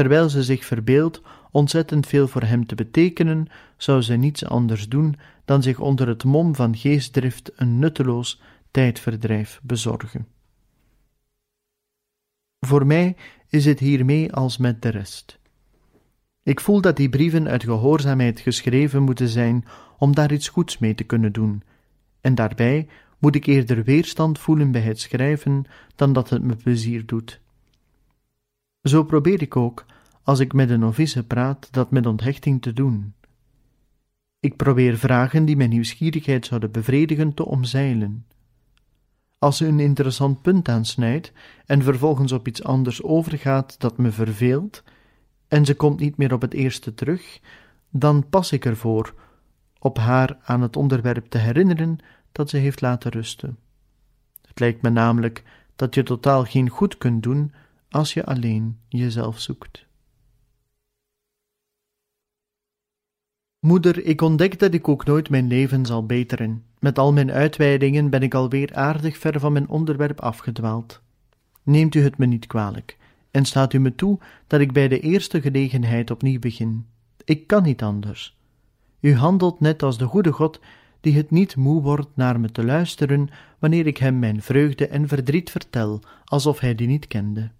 Terwijl 0.00 0.28
ze 0.28 0.42
zich 0.42 0.64
verbeeldt 0.64 1.22
ontzettend 1.50 2.06
veel 2.06 2.28
voor 2.28 2.42
hem 2.42 2.66
te 2.66 2.74
betekenen, 2.74 3.46
zou 3.76 4.02
ze 4.02 4.14
niets 4.14 4.44
anders 4.44 4.88
doen 4.88 5.16
dan 5.44 5.62
zich 5.62 5.78
onder 5.78 6.08
het 6.08 6.24
mom 6.24 6.54
van 6.54 6.76
geestdrift 6.76 7.52
een 7.56 7.78
nutteloos 7.78 8.40
tijdverdrijf 8.70 9.60
bezorgen. 9.62 10.26
Voor 12.66 12.86
mij 12.86 13.16
is 13.48 13.64
het 13.64 13.78
hiermee 13.78 14.32
als 14.32 14.56
met 14.56 14.82
de 14.82 14.88
rest. 14.88 15.38
Ik 16.42 16.60
voel 16.60 16.80
dat 16.80 16.96
die 16.96 17.08
brieven 17.08 17.48
uit 17.48 17.64
gehoorzaamheid 17.64 18.40
geschreven 18.40 19.02
moeten 19.02 19.28
zijn 19.28 19.64
om 19.98 20.14
daar 20.14 20.32
iets 20.32 20.48
goeds 20.48 20.78
mee 20.78 20.94
te 20.94 21.04
kunnen 21.04 21.32
doen, 21.32 21.62
en 22.20 22.34
daarbij 22.34 22.88
moet 23.18 23.34
ik 23.34 23.46
eerder 23.46 23.84
weerstand 23.84 24.38
voelen 24.38 24.70
bij 24.70 24.80
het 24.80 25.00
schrijven 25.00 25.64
dan 25.96 26.12
dat 26.12 26.30
het 26.30 26.42
me 26.42 26.56
plezier 26.56 27.06
doet. 27.06 27.40
Zo 28.82 29.04
probeer 29.04 29.42
ik 29.42 29.56
ook, 29.56 29.84
als 30.22 30.38
ik 30.38 30.52
met 30.52 30.70
een 30.70 30.80
novice 30.80 31.26
praat, 31.26 31.68
dat 31.70 31.90
met 31.90 32.06
onthechting 32.06 32.62
te 32.62 32.72
doen. 32.72 33.14
Ik 34.40 34.56
probeer 34.56 34.98
vragen 34.98 35.44
die 35.44 35.56
mijn 35.56 35.70
nieuwsgierigheid 35.70 36.46
zouden 36.46 36.70
bevredigen 36.70 37.34
te 37.34 37.44
omzeilen. 37.44 38.26
Als 39.38 39.56
ze 39.56 39.66
een 39.66 39.80
interessant 39.80 40.42
punt 40.42 40.68
aansnijdt 40.68 41.32
en 41.66 41.82
vervolgens 41.82 42.32
op 42.32 42.48
iets 42.48 42.62
anders 42.62 43.02
overgaat 43.02 43.80
dat 43.80 43.98
me 43.98 44.10
verveelt, 44.10 44.82
en 45.48 45.64
ze 45.64 45.74
komt 45.74 46.00
niet 46.00 46.16
meer 46.16 46.32
op 46.32 46.40
het 46.40 46.54
eerste 46.54 46.94
terug, 46.94 47.40
dan 47.90 48.28
pas 48.28 48.52
ik 48.52 48.64
ervoor 48.64 49.14
op 49.78 49.98
haar 49.98 50.38
aan 50.42 50.62
het 50.62 50.76
onderwerp 50.76 51.26
te 51.26 51.38
herinneren 51.38 51.98
dat 52.32 52.50
ze 52.50 52.56
heeft 52.56 52.80
laten 52.80 53.10
rusten. 53.10 53.58
Het 54.46 54.60
lijkt 54.60 54.82
me 54.82 54.90
namelijk 54.90 55.44
dat 55.76 55.94
je 55.94 56.02
totaal 56.02 56.44
geen 56.44 56.68
goed 56.68 56.98
kunt 56.98 57.22
doen 57.22 57.52
als 57.90 58.14
je 58.14 58.24
alleen 58.24 58.78
jezelf 58.88 59.40
zoekt. 59.40 59.88
Moeder, 63.66 64.04
ik 64.04 64.20
ontdek 64.20 64.58
dat 64.58 64.74
ik 64.74 64.88
ook 64.88 65.04
nooit 65.04 65.30
mijn 65.30 65.46
leven 65.46 65.86
zal 65.86 66.06
beteren. 66.06 66.64
Met 66.78 66.98
al 66.98 67.12
mijn 67.12 67.30
uitweidingen 67.30 68.10
ben 68.10 68.22
ik 68.22 68.34
alweer 68.34 68.74
aardig 68.74 69.18
ver 69.18 69.40
van 69.40 69.52
mijn 69.52 69.68
onderwerp 69.68 70.20
afgedwaald. 70.20 71.00
Neemt 71.62 71.94
u 71.94 72.02
het 72.02 72.18
me 72.18 72.26
niet 72.26 72.46
kwalijk, 72.46 72.96
en 73.30 73.44
staat 73.44 73.72
u 73.72 73.78
me 73.78 73.94
toe 73.94 74.18
dat 74.46 74.60
ik 74.60 74.72
bij 74.72 74.88
de 74.88 75.00
eerste 75.00 75.40
gelegenheid 75.40 76.10
opnieuw 76.10 76.38
begin. 76.38 76.86
Ik 77.24 77.46
kan 77.46 77.62
niet 77.62 77.82
anders. 77.82 78.38
U 79.00 79.14
handelt 79.14 79.60
net 79.60 79.82
als 79.82 79.98
de 79.98 80.06
goede 80.06 80.32
God, 80.32 80.60
die 81.00 81.16
het 81.16 81.30
niet 81.30 81.56
moe 81.56 81.82
wordt 81.82 82.08
naar 82.14 82.40
me 82.40 82.52
te 82.52 82.64
luisteren 82.64 83.28
wanneer 83.58 83.86
ik 83.86 83.96
hem 83.96 84.18
mijn 84.18 84.42
vreugde 84.42 84.86
en 84.88 85.08
verdriet 85.08 85.50
vertel, 85.50 86.00
alsof 86.24 86.60
hij 86.60 86.74
die 86.74 86.86
niet 86.86 87.06
kende. 87.06 87.50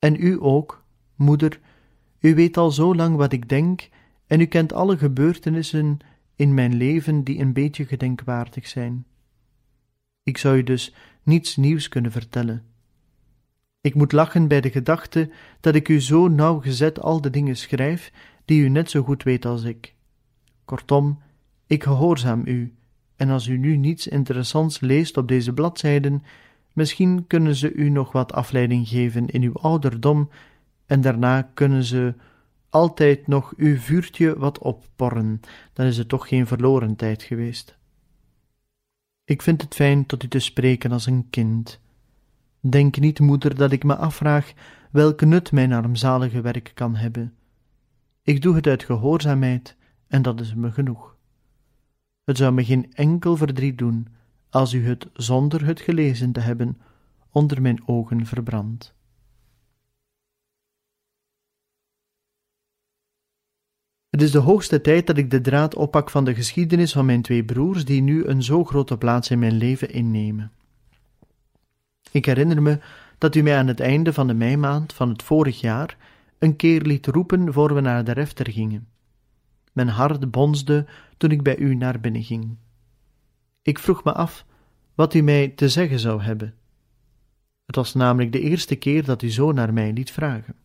En 0.00 0.24
u 0.24 0.36
ook, 0.40 0.84
moeder, 1.14 1.60
u 2.20 2.34
weet 2.34 2.56
al 2.56 2.70
zo 2.70 2.94
lang 2.94 3.16
wat 3.16 3.32
ik 3.32 3.48
denk, 3.48 3.88
en 4.26 4.40
u 4.40 4.44
kent 4.44 4.72
alle 4.72 4.98
gebeurtenissen 4.98 5.98
in 6.36 6.54
mijn 6.54 6.74
leven 6.74 7.24
die 7.24 7.38
een 7.38 7.52
beetje 7.52 7.84
gedenkwaardig 7.84 8.68
zijn. 8.68 9.06
Ik 10.22 10.38
zou 10.38 10.56
u 10.56 10.62
dus 10.62 10.94
niets 11.22 11.56
nieuws 11.56 11.88
kunnen 11.88 12.12
vertellen. 12.12 12.64
Ik 13.80 13.94
moet 13.94 14.12
lachen 14.12 14.48
bij 14.48 14.60
de 14.60 14.70
gedachte 14.70 15.30
dat 15.60 15.74
ik 15.74 15.88
u 15.88 16.00
zo 16.00 16.28
nauwgezet 16.28 17.00
al 17.00 17.20
de 17.20 17.30
dingen 17.30 17.56
schrijf 17.56 18.12
die 18.44 18.62
u 18.62 18.68
net 18.68 18.90
zo 18.90 19.02
goed 19.02 19.22
weet 19.22 19.44
als 19.44 19.62
ik. 19.62 19.94
Kortom, 20.64 21.18
ik 21.66 21.82
gehoorzaam 21.82 22.42
u, 22.44 22.74
en 23.16 23.30
als 23.30 23.46
u 23.46 23.56
nu 23.56 23.76
niets 23.76 24.06
interessants 24.06 24.80
leest 24.80 25.16
op 25.16 25.28
deze 25.28 25.52
bladzijden, 25.52 26.22
misschien 26.80 27.26
kunnen 27.26 27.54
ze 27.54 27.72
u 27.72 27.88
nog 27.88 28.12
wat 28.12 28.32
afleiding 28.32 28.88
geven 28.88 29.28
in 29.28 29.42
uw 29.42 29.52
ouderdom, 29.52 30.30
en 30.86 31.00
daarna 31.00 31.42
kunnen 31.54 31.84
ze 31.84 32.14
altijd 32.68 33.26
nog 33.26 33.52
uw 33.56 33.76
vuurtje 33.76 34.38
wat 34.38 34.58
opporren, 34.58 35.40
dan 35.72 35.86
is 35.86 35.96
het 35.96 36.08
toch 36.08 36.28
geen 36.28 36.46
verloren 36.46 36.96
tijd 36.96 37.22
geweest. 37.22 37.76
Ik 39.24 39.42
vind 39.42 39.62
het 39.62 39.74
fijn 39.74 40.06
tot 40.06 40.22
u 40.22 40.28
te 40.28 40.38
spreken 40.38 40.92
als 40.92 41.06
een 41.06 41.26
kind. 41.30 41.80
Denk 42.60 42.98
niet, 42.98 43.20
moeder, 43.20 43.54
dat 43.54 43.72
ik 43.72 43.84
me 43.84 43.96
afvraag 43.96 44.52
welke 44.90 45.26
nut 45.26 45.52
mijn 45.52 45.72
armzalige 45.72 46.40
werk 46.40 46.72
kan 46.74 46.96
hebben. 46.96 47.34
Ik 48.22 48.42
doe 48.42 48.54
het 48.54 48.66
uit 48.66 48.84
gehoorzaamheid, 48.84 49.76
en 50.06 50.22
dat 50.22 50.40
is 50.40 50.54
me 50.54 50.70
genoeg. 50.70 51.16
Het 52.24 52.36
zou 52.36 52.52
me 52.52 52.64
geen 52.64 52.92
enkel 52.92 53.36
verdriet 53.36 53.78
doen 53.78 54.18
als 54.50 54.72
u 54.72 54.86
het 54.86 55.08
zonder 55.12 55.66
het 55.66 55.80
gelezen 55.80 56.32
te 56.32 56.40
hebben 56.40 56.80
onder 57.30 57.62
mijn 57.62 57.88
ogen 57.88 58.26
verbrandt. 58.26 58.94
Het 64.10 64.22
is 64.22 64.30
de 64.30 64.38
hoogste 64.38 64.80
tijd 64.80 65.06
dat 65.06 65.16
ik 65.16 65.30
de 65.30 65.40
draad 65.40 65.74
oppak 65.74 66.10
van 66.10 66.24
de 66.24 66.34
geschiedenis 66.34 66.92
van 66.92 67.06
mijn 67.06 67.22
twee 67.22 67.44
broers, 67.44 67.84
die 67.84 68.02
nu 68.02 68.24
een 68.24 68.42
zo 68.42 68.64
grote 68.64 68.98
plaats 68.98 69.30
in 69.30 69.38
mijn 69.38 69.56
leven 69.56 69.90
innemen. 69.90 70.52
Ik 72.10 72.24
herinner 72.24 72.62
me 72.62 72.78
dat 73.18 73.34
u 73.34 73.42
mij 73.42 73.56
aan 73.56 73.66
het 73.66 73.80
einde 73.80 74.12
van 74.12 74.26
de 74.26 74.34
meimaand 74.34 74.92
van 74.92 75.08
het 75.08 75.22
vorig 75.22 75.60
jaar 75.60 75.96
een 76.38 76.56
keer 76.56 76.82
liet 76.82 77.06
roepen 77.06 77.52
voor 77.52 77.74
we 77.74 77.80
naar 77.80 78.04
de 78.04 78.12
refter 78.12 78.50
gingen. 78.50 78.88
Mijn 79.72 79.88
hart 79.88 80.30
bonsde 80.30 80.86
toen 81.16 81.30
ik 81.30 81.42
bij 81.42 81.56
u 81.56 81.74
naar 81.74 82.00
binnen 82.00 82.22
ging. 82.22 82.56
Ik 83.62 83.78
vroeg 83.78 84.04
me 84.04 84.12
af 84.12 84.46
wat 84.94 85.14
u 85.14 85.20
mij 85.20 85.48
te 85.48 85.68
zeggen 85.68 85.98
zou 85.98 86.22
hebben. 86.22 86.54
Het 87.64 87.76
was 87.76 87.94
namelijk 87.94 88.32
de 88.32 88.40
eerste 88.40 88.76
keer 88.76 89.04
dat 89.04 89.22
u 89.22 89.30
zo 89.30 89.52
naar 89.52 89.72
mij 89.72 89.92
liet 89.92 90.10
vragen. 90.10 90.56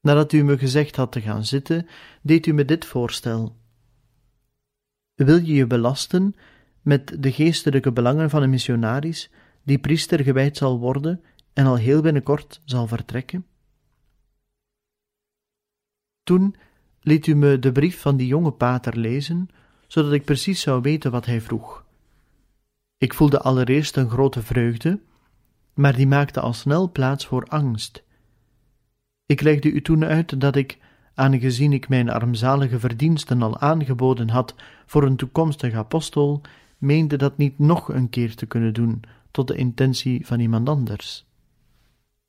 Nadat 0.00 0.32
u 0.32 0.44
me 0.44 0.58
gezegd 0.58 0.96
had 0.96 1.12
te 1.12 1.20
gaan 1.20 1.44
zitten, 1.44 1.86
deed 2.22 2.46
u 2.46 2.52
me 2.52 2.64
dit 2.64 2.84
voorstel. 2.84 3.56
Wil 5.14 5.36
je 5.36 5.54
je 5.54 5.66
belasten 5.66 6.34
met 6.82 7.22
de 7.22 7.32
geestelijke 7.32 7.92
belangen 7.92 8.30
van 8.30 8.42
een 8.42 8.50
missionaris 8.50 9.30
die 9.62 9.78
priester 9.78 10.20
gewijd 10.20 10.56
zal 10.56 10.78
worden 10.78 11.24
en 11.52 11.66
al 11.66 11.76
heel 11.76 12.02
binnenkort 12.02 12.60
zal 12.64 12.86
vertrekken? 12.86 13.46
Toen 16.22 16.56
liet 17.00 17.26
u 17.26 17.34
me 17.34 17.58
de 17.58 17.72
brief 17.72 18.00
van 18.00 18.16
die 18.16 18.26
jonge 18.26 18.52
pater 18.52 18.96
lezen, 18.96 19.48
zodat 19.90 20.12
ik 20.12 20.24
precies 20.24 20.60
zou 20.60 20.80
weten 20.80 21.10
wat 21.10 21.26
hij 21.26 21.40
vroeg. 21.40 21.84
Ik 22.98 23.14
voelde 23.14 23.40
allereerst 23.40 23.96
een 23.96 24.10
grote 24.10 24.42
vreugde, 24.42 25.00
maar 25.74 25.96
die 25.96 26.06
maakte 26.06 26.40
al 26.40 26.52
snel 26.52 26.90
plaats 26.90 27.26
voor 27.26 27.44
angst 27.44 28.02
ik 29.30 29.40
legde 29.40 29.70
u 29.70 29.82
toen 29.82 30.04
uit 30.04 30.40
dat 30.40 30.56
ik, 30.56 30.78
aangezien 31.14 31.72
ik 31.72 31.88
mijn 31.88 32.10
armzalige 32.10 32.78
verdiensten 32.78 33.42
al 33.42 33.58
aangeboden 33.58 34.28
had 34.28 34.54
voor 34.86 35.02
een 35.02 35.16
toekomstig 35.16 35.74
apostel, 35.74 36.40
meende 36.78 37.16
dat 37.16 37.36
niet 37.36 37.58
nog 37.58 37.88
een 37.88 38.08
keer 38.08 38.34
te 38.34 38.46
kunnen 38.46 38.74
doen 38.74 39.02
tot 39.30 39.48
de 39.48 39.54
intentie 39.54 40.26
van 40.26 40.40
iemand 40.40 40.68
anders. 40.68 41.26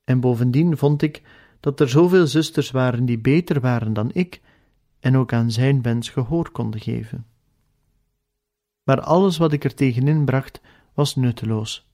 En 0.03 0.19
bovendien 0.19 0.77
vond 0.77 1.01
ik 1.01 1.21
dat 1.59 1.79
er 1.79 1.89
zoveel 1.89 2.27
zusters 2.27 2.71
waren 2.71 3.05
die 3.05 3.19
beter 3.19 3.59
waren 3.59 3.93
dan 3.93 4.09
ik, 4.13 4.41
en 4.99 5.17
ook 5.17 5.33
aan 5.33 5.51
zijn 5.51 5.81
wens 5.81 6.09
gehoor 6.09 6.51
konden 6.51 6.79
geven. 6.79 7.25
Maar 8.91 9.01
alles 9.01 9.37
wat 9.37 9.53
ik 9.53 9.63
er 9.63 9.73
tegenin 9.73 10.25
bracht 10.25 10.61
was 10.93 11.15
nutteloos. 11.15 11.87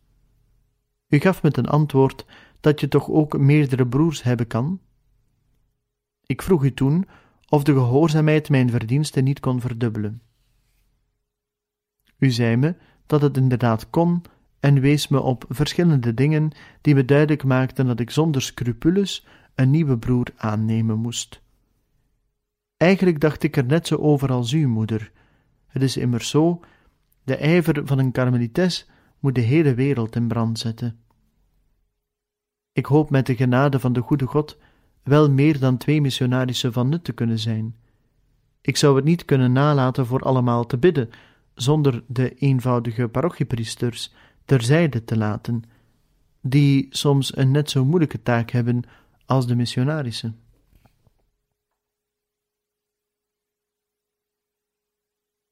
U 1.07 1.19
gaf 1.19 1.43
me 1.43 1.51
ten 1.51 1.65
antwoord 1.65 2.25
dat 2.59 2.79
je 2.79 2.87
toch 2.87 3.09
ook 3.09 3.37
meerdere 3.37 3.87
broers 3.87 4.23
hebben 4.23 4.47
kan? 4.47 4.79
Ik 6.25 6.41
vroeg 6.41 6.63
u 6.63 6.73
toen 6.73 7.07
of 7.49 7.63
de 7.63 7.73
gehoorzaamheid 7.73 8.49
mijn 8.49 8.69
verdiensten 8.69 9.23
niet 9.23 9.39
kon 9.39 9.61
verdubbelen. 9.61 10.21
U 12.17 12.31
zei 12.31 12.55
me 12.55 12.75
dat 13.05 13.21
het 13.21 13.37
inderdaad 13.37 13.89
kon 13.89 14.21
en 14.59 14.79
wees 14.79 15.07
me 15.07 15.21
op 15.21 15.45
verschillende 15.49 16.13
dingen 16.13 16.51
die 16.81 16.95
me 16.95 17.05
duidelijk 17.05 17.43
maakten 17.43 17.85
dat 17.85 17.99
ik 17.99 18.09
zonder 18.09 18.41
scrupules 18.41 19.25
een 19.55 19.71
nieuwe 19.71 19.97
broer 19.97 20.27
aannemen 20.35 20.97
moest. 20.99 21.41
Eigenlijk 22.77 23.19
dacht 23.19 23.43
ik 23.43 23.57
er 23.57 23.65
net 23.65 23.87
zo 23.87 23.95
over 23.95 24.31
als 24.31 24.51
u, 24.51 24.67
moeder. 24.67 25.11
Het 25.67 25.81
is 25.81 25.97
immers 25.97 26.29
zo, 26.29 26.61
de 27.27 27.35
ijver 27.35 27.81
van 27.85 27.99
een 27.99 28.11
karmelites 28.11 28.85
moet 29.19 29.35
de 29.35 29.41
hele 29.41 29.73
wereld 29.73 30.15
in 30.15 30.27
brand 30.27 30.59
zetten. 30.59 30.99
Ik 32.71 32.85
hoop 32.85 33.09
met 33.09 33.25
de 33.25 33.35
genade 33.35 33.79
van 33.79 33.93
de 33.93 34.01
goede 34.01 34.25
God 34.25 34.57
wel 35.03 35.31
meer 35.31 35.59
dan 35.59 35.77
twee 35.77 36.01
missionarissen 36.01 36.73
van 36.73 36.89
nut 36.89 37.03
te 37.03 37.11
kunnen 37.11 37.39
zijn. 37.39 37.75
Ik 38.61 38.77
zou 38.77 38.95
het 38.95 39.05
niet 39.05 39.25
kunnen 39.25 39.51
nalaten 39.51 40.05
voor 40.05 40.19
allemaal 40.19 40.65
te 40.65 40.77
bidden, 40.77 41.09
zonder 41.53 42.03
de 42.07 42.33
eenvoudige 42.33 43.07
parochiepriesters 43.07 44.13
terzijde 44.45 45.03
te 45.03 45.17
laten, 45.17 45.63
die 46.41 46.87
soms 46.89 47.37
een 47.37 47.51
net 47.51 47.69
zo 47.69 47.85
moeilijke 47.85 48.21
taak 48.21 48.51
hebben 48.51 48.83
als 49.25 49.47
de 49.47 49.55
missionarissen. 49.55 50.39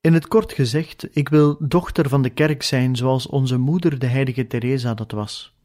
In 0.06 0.14
het 0.14 0.28
kort 0.28 0.54
gezegd, 0.54 1.08
ik 1.12 1.30
wil 1.30 1.56
dochter 1.60 2.10
van 2.10 2.22
de 2.22 2.30
kerk 2.30 2.64
zijn 2.64 2.96
zoals 2.96 3.28
onze 3.28 3.58
moeder 3.58 4.00
de 4.00 4.06
heilige 4.06 4.48
Teresa 4.48 4.94
dat 4.94 5.12
was. 5.12 5.56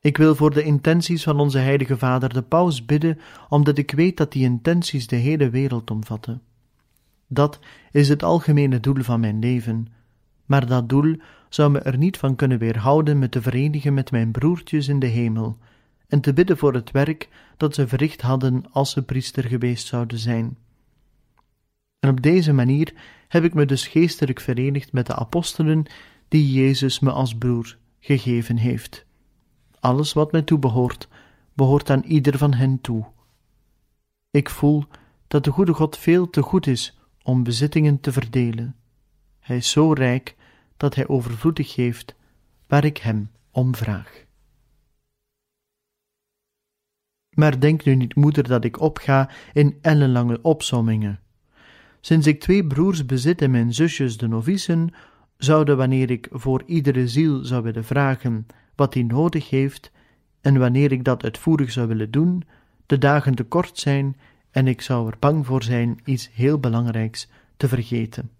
Ik 0.00 0.16
wil 0.16 0.34
voor 0.34 0.54
de 0.54 0.62
intenties 0.62 1.22
van 1.22 1.40
onze 1.40 1.58
heilige 1.58 1.98
vader 1.98 2.32
de 2.32 2.42
paus 2.42 2.84
bidden, 2.84 3.18
omdat 3.48 3.78
ik 3.78 3.90
weet 3.90 4.16
dat 4.16 4.32
die 4.32 4.44
intenties 4.44 5.06
de 5.06 5.16
hele 5.16 5.50
wereld 5.50 5.90
omvatten. 5.90 6.42
Dat 7.26 7.58
is 7.90 8.08
het 8.08 8.22
algemene 8.22 8.80
doel 8.80 9.02
van 9.02 9.20
mijn 9.20 9.38
leven, 9.38 9.88
maar 10.46 10.66
dat 10.66 10.88
doel 10.88 11.16
zou 11.48 11.70
me 11.70 11.78
er 11.78 11.98
niet 11.98 12.16
van 12.16 12.36
kunnen 12.36 12.58
weerhouden 12.58 13.18
me 13.18 13.28
te 13.28 13.42
verenigen 13.42 13.94
met 13.94 14.10
mijn 14.10 14.30
broertjes 14.30 14.88
in 14.88 14.98
de 14.98 15.06
hemel 15.06 15.58
en 16.08 16.20
te 16.20 16.32
bidden 16.32 16.58
voor 16.58 16.74
het 16.74 16.90
werk 16.90 17.28
dat 17.56 17.74
ze 17.74 17.88
verricht 17.88 18.20
hadden 18.20 18.64
als 18.72 18.90
ze 18.90 19.02
priester 19.02 19.44
geweest 19.44 19.86
zouden 19.86 20.18
zijn. 20.18 20.56
En 22.00 22.10
op 22.10 22.22
deze 22.22 22.52
manier 22.52 22.92
heb 23.30 23.44
ik 23.44 23.54
me 23.54 23.66
dus 23.66 23.86
geestelijk 23.86 24.40
verenigd 24.40 24.92
met 24.92 25.06
de 25.06 25.14
apostelen 25.14 25.86
die 26.28 26.52
Jezus 26.52 27.00
me 27.00 27.10
als 27.10 27.34
broer 27.34 27.76
gegeven 28.00 28.56
heeft. 28.56 29.06
Alles 29.80 30.12
wat 30.12 30.32
mij 30.32 30.42
toebehoort, 30.42 31.08
behoort 31.54 31.90
aan 31.90 32.02
ieder 32.02 32.38
van 32.38 32.54
hen 32.54 32.80
toe. 32.80 33.06
Ik 34.30 34.50
voel 34.50 34.84
dat 35.26 35.44
de 35.44 35.50
goede 35.50 35.74
God 35.74 35.98
veel 35.98 36.30
te 36.30 36.42
goed 36.42 36.66
is 36.66 36.98
om 37.22 37.42
bezittingen 37.42 38.00
te 38.00 38.12
verdelen. 38.12 38.76
Hij 39.38 39.56
is 39.56 39.70
zo 39.70 39.92
rijk 39.92 40.36
dat 40.76 40.94
hij 40.94 41.08
overvloedig 41.08 41.72
geeft 41.72 42.14
waar 42.66 42.84
ik 42.84 42.96
hem 42.96 43.30
om 43.50 43.74
vraag. 43.74 44.24
Maar 47.30 47.60
denk 47.60 47.84
nu 47.84 47.94
niet, 47.94 48.14
moeder, 48.14 48.48
dat 48.48 48.64
ik 48.64 48.80
opga 48.80 49.30
in 49.52 49.78
ellenlange 49.80 50.38
opsommingen. 50.42 51.20
Sinds 52.00 52.26
ik 52.26 52.40
twee 52.40 52.66
broers 52.66 53.06
bezit 53.06 53.42
en 53.42 53.50
mijn 53.50 53.74
zusjes 53.74 54.16
de 54.16 54.28
novicen, 54.28 54.94
zouden 55.36 55.76
wanneer 55.76 56.10
ik 56.10 56.28
voor 56.30 56.62
iedere 56.66 57.08
ziel 57.08 57.44
zou 57.44 57.62
willen 57.62 57.84
vragen 57.84 58.46
wat 58.74 58.94
hij 58.94 59.02
nodig 59.02 59.50
heeft, 59.50 59.90
en 60.40 60.58
wanneer 60.58 60.92
ik 60.92 61.04
dat 61.04 61.24
uitvoerig 61.24 61.72
zou 61.72 61.88
willen 61.88 62.10
doen, 62.10 62.44
de 62.86 62.98
dagen 62.98 63.34
te 63.34 63.44
kort 63.44 63.78
zijn 63.78 64.16
en 64.50 64.66
ik 64.66 64.80
zou 64.80 65.10
er 65.10 65.16
bang 65.18 65.46
voor 65.46 65.62
zijn 65.62 66.00
iets 66.04 66.30
heel 66.32 66.58
belangrijks 66.58 67.28
te 67.56 67.68
vergeten. 67.68 68.30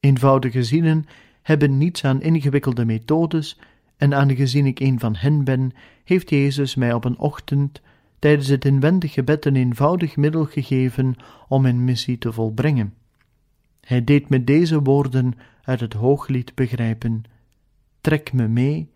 Eenvoudige 0.00 0.62
zielen 0.62 1.04
hebben 1.42 1.78
niets 1.78 2.04
aan 2.04 2.22
ingewikkelde 2.22 2.84
methodes, 2.84 3.58
en 3.96 4.14
aangezien 4.14 4.66
ik 4.66 4.80
een 4.80 4.98
van 4.98 5.16
hen 5.16 5.44
ben, 5.44 5.72
heeft 6.04 6.30
Jezus 6.30 6.74
mij 6.74 6.92
op 6.92 7.04
een 7.04 7.18
ochtend 7.18 7.80
tijdens 8.22 8.48
het 8.48 8.64
inwendig 8.64 9.12
gebed 9.12 9.44
een 9.44 9.56
eenvoudig 9.56 10.16
middel 10.16 10.44
gegeven 10.44 11.14
om 11.48 11.62
mijn 11.62 11.84
missie 11.84 12.18
te 12.18 12.32
volbrengen. 12.32 12.94
Hij 13.80 14.04
deed 14.04 14.28
me 14.28 14.44
deze 14.44 14.82
woorden 14.82 15.34
uit 15.62 15.80
het 15.80 15.92
hooglied 15.92 16.54
begrijpen: 16.54 17.24
Trek 18.00 18.32
me 18.32 18.48
mee, 18.48 18.90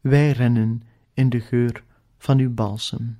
wij 0.00 0.30
rennen 0.30 0.82
in 1.14 1.28
de 1.28 1.40
geur 1.40 1.84
van 2.18 2.38
uw 2.38 2.54
balsem. 2.54 3.18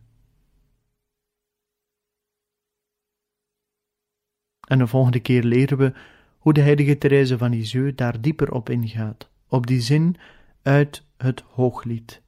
En 4.68 4.78
de 4.78 4.86
volgende 4.86 5.20
keer 5.20 5.42
leren 5.42 5.78
we 5.78 5.92
hoe 6.38 6.52
de 6.52 6.60
heilige 6.60 6.98
Therese 6.98 7.38
van 7.38 7.50
Lisieux 7.50 7.96
daar 7.96 8.20
dieper 8.20 8.52
op 8.52 8.70
ingaat, 8.70 9.30
op 9.48 9.66
die 9.66 9.80
zin 9.80 10.16
uit 10.62 11.04
het 11.16 11.40
hooglied. 11.40 12.22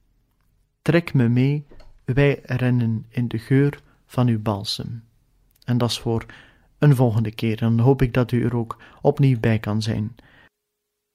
Trek 0.81 1.13
me 1.13 1.27
mee, 1.27 1.65
wij 2.13 2.39
rennen 2.43 3.05
in 3.09 3.27
de 3.27 3.37
geur 3.37 3.81
van 4.05 4.27
uw 4.27 4.41
balsem. 4.41 5.03
En 5.63 5.77
dat 5.77 5.89
is 5.89 5.99
voor 5.99 6.25
een 6.77 6.95
volgende 6.95 7.31
keer, 7.31 7.61
en 7.61 7.75
dan 7.75 7.85
hoop 7.85 8.01
ik 8.01 8.13
dat 8.13 8.31
u 8.31 8.43
er 8.43 8.55
ook 8.55 8.77
opnieuw 9.01 9.39
bij 9.39 9.59
kan 9.59 9.81
zijn. 9.81 10.15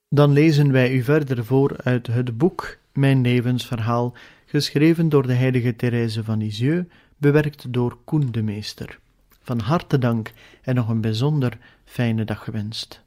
Dan 0.09 0.33
lezen 0.33 0.73
wij 0.73 0.93
u 0.93 1.03
verder 1.03 1.45
voor 1.45 1.77
uit 1.83 2.07
het 2.07 2.39
boek 2.39 2.79
Mijn 2.93 3.21
levensverhaal, 3.21 4.15
geschreven 4.47 5.09
door 5.09 5.27
de 5.27 5.33
heilige 5.33 5.77
Therese 5.77 6.25
van 6.25 6.39
Lisieux, 6.39 6.89
bewerkt 7.17 7.73
door 7.73 7.99
Koen 8.05 8.31
de 8.31 8.43
Meester. 8.43 8.99
Van 9.43 9.59
harte 9.59 9.99
dank 9.99 10.33
en 10.63 10.75
nog 10.75 10.89
een 10.89 11.01
bijzonder 11.01 11.59
fijne 11.85 12.25
dag 12.25 12.45
gewenst. 12.45 13.04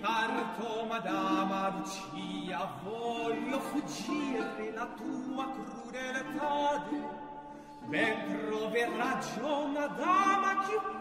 Parto, 0.00 0.84
madama 0.86 1.68
Lucia, 1.76 2.70
voglio 2.82 3.60
fuggire 3.60 4.72
la 4.74 4.86
tua 4.96 5.50
crudeltà. 5.52 6.84
Ben 7.86 8.44
trove 8.44 8.88
ragiona 8.96 9.86
dama 9.86 10.66
che 10.66 10.97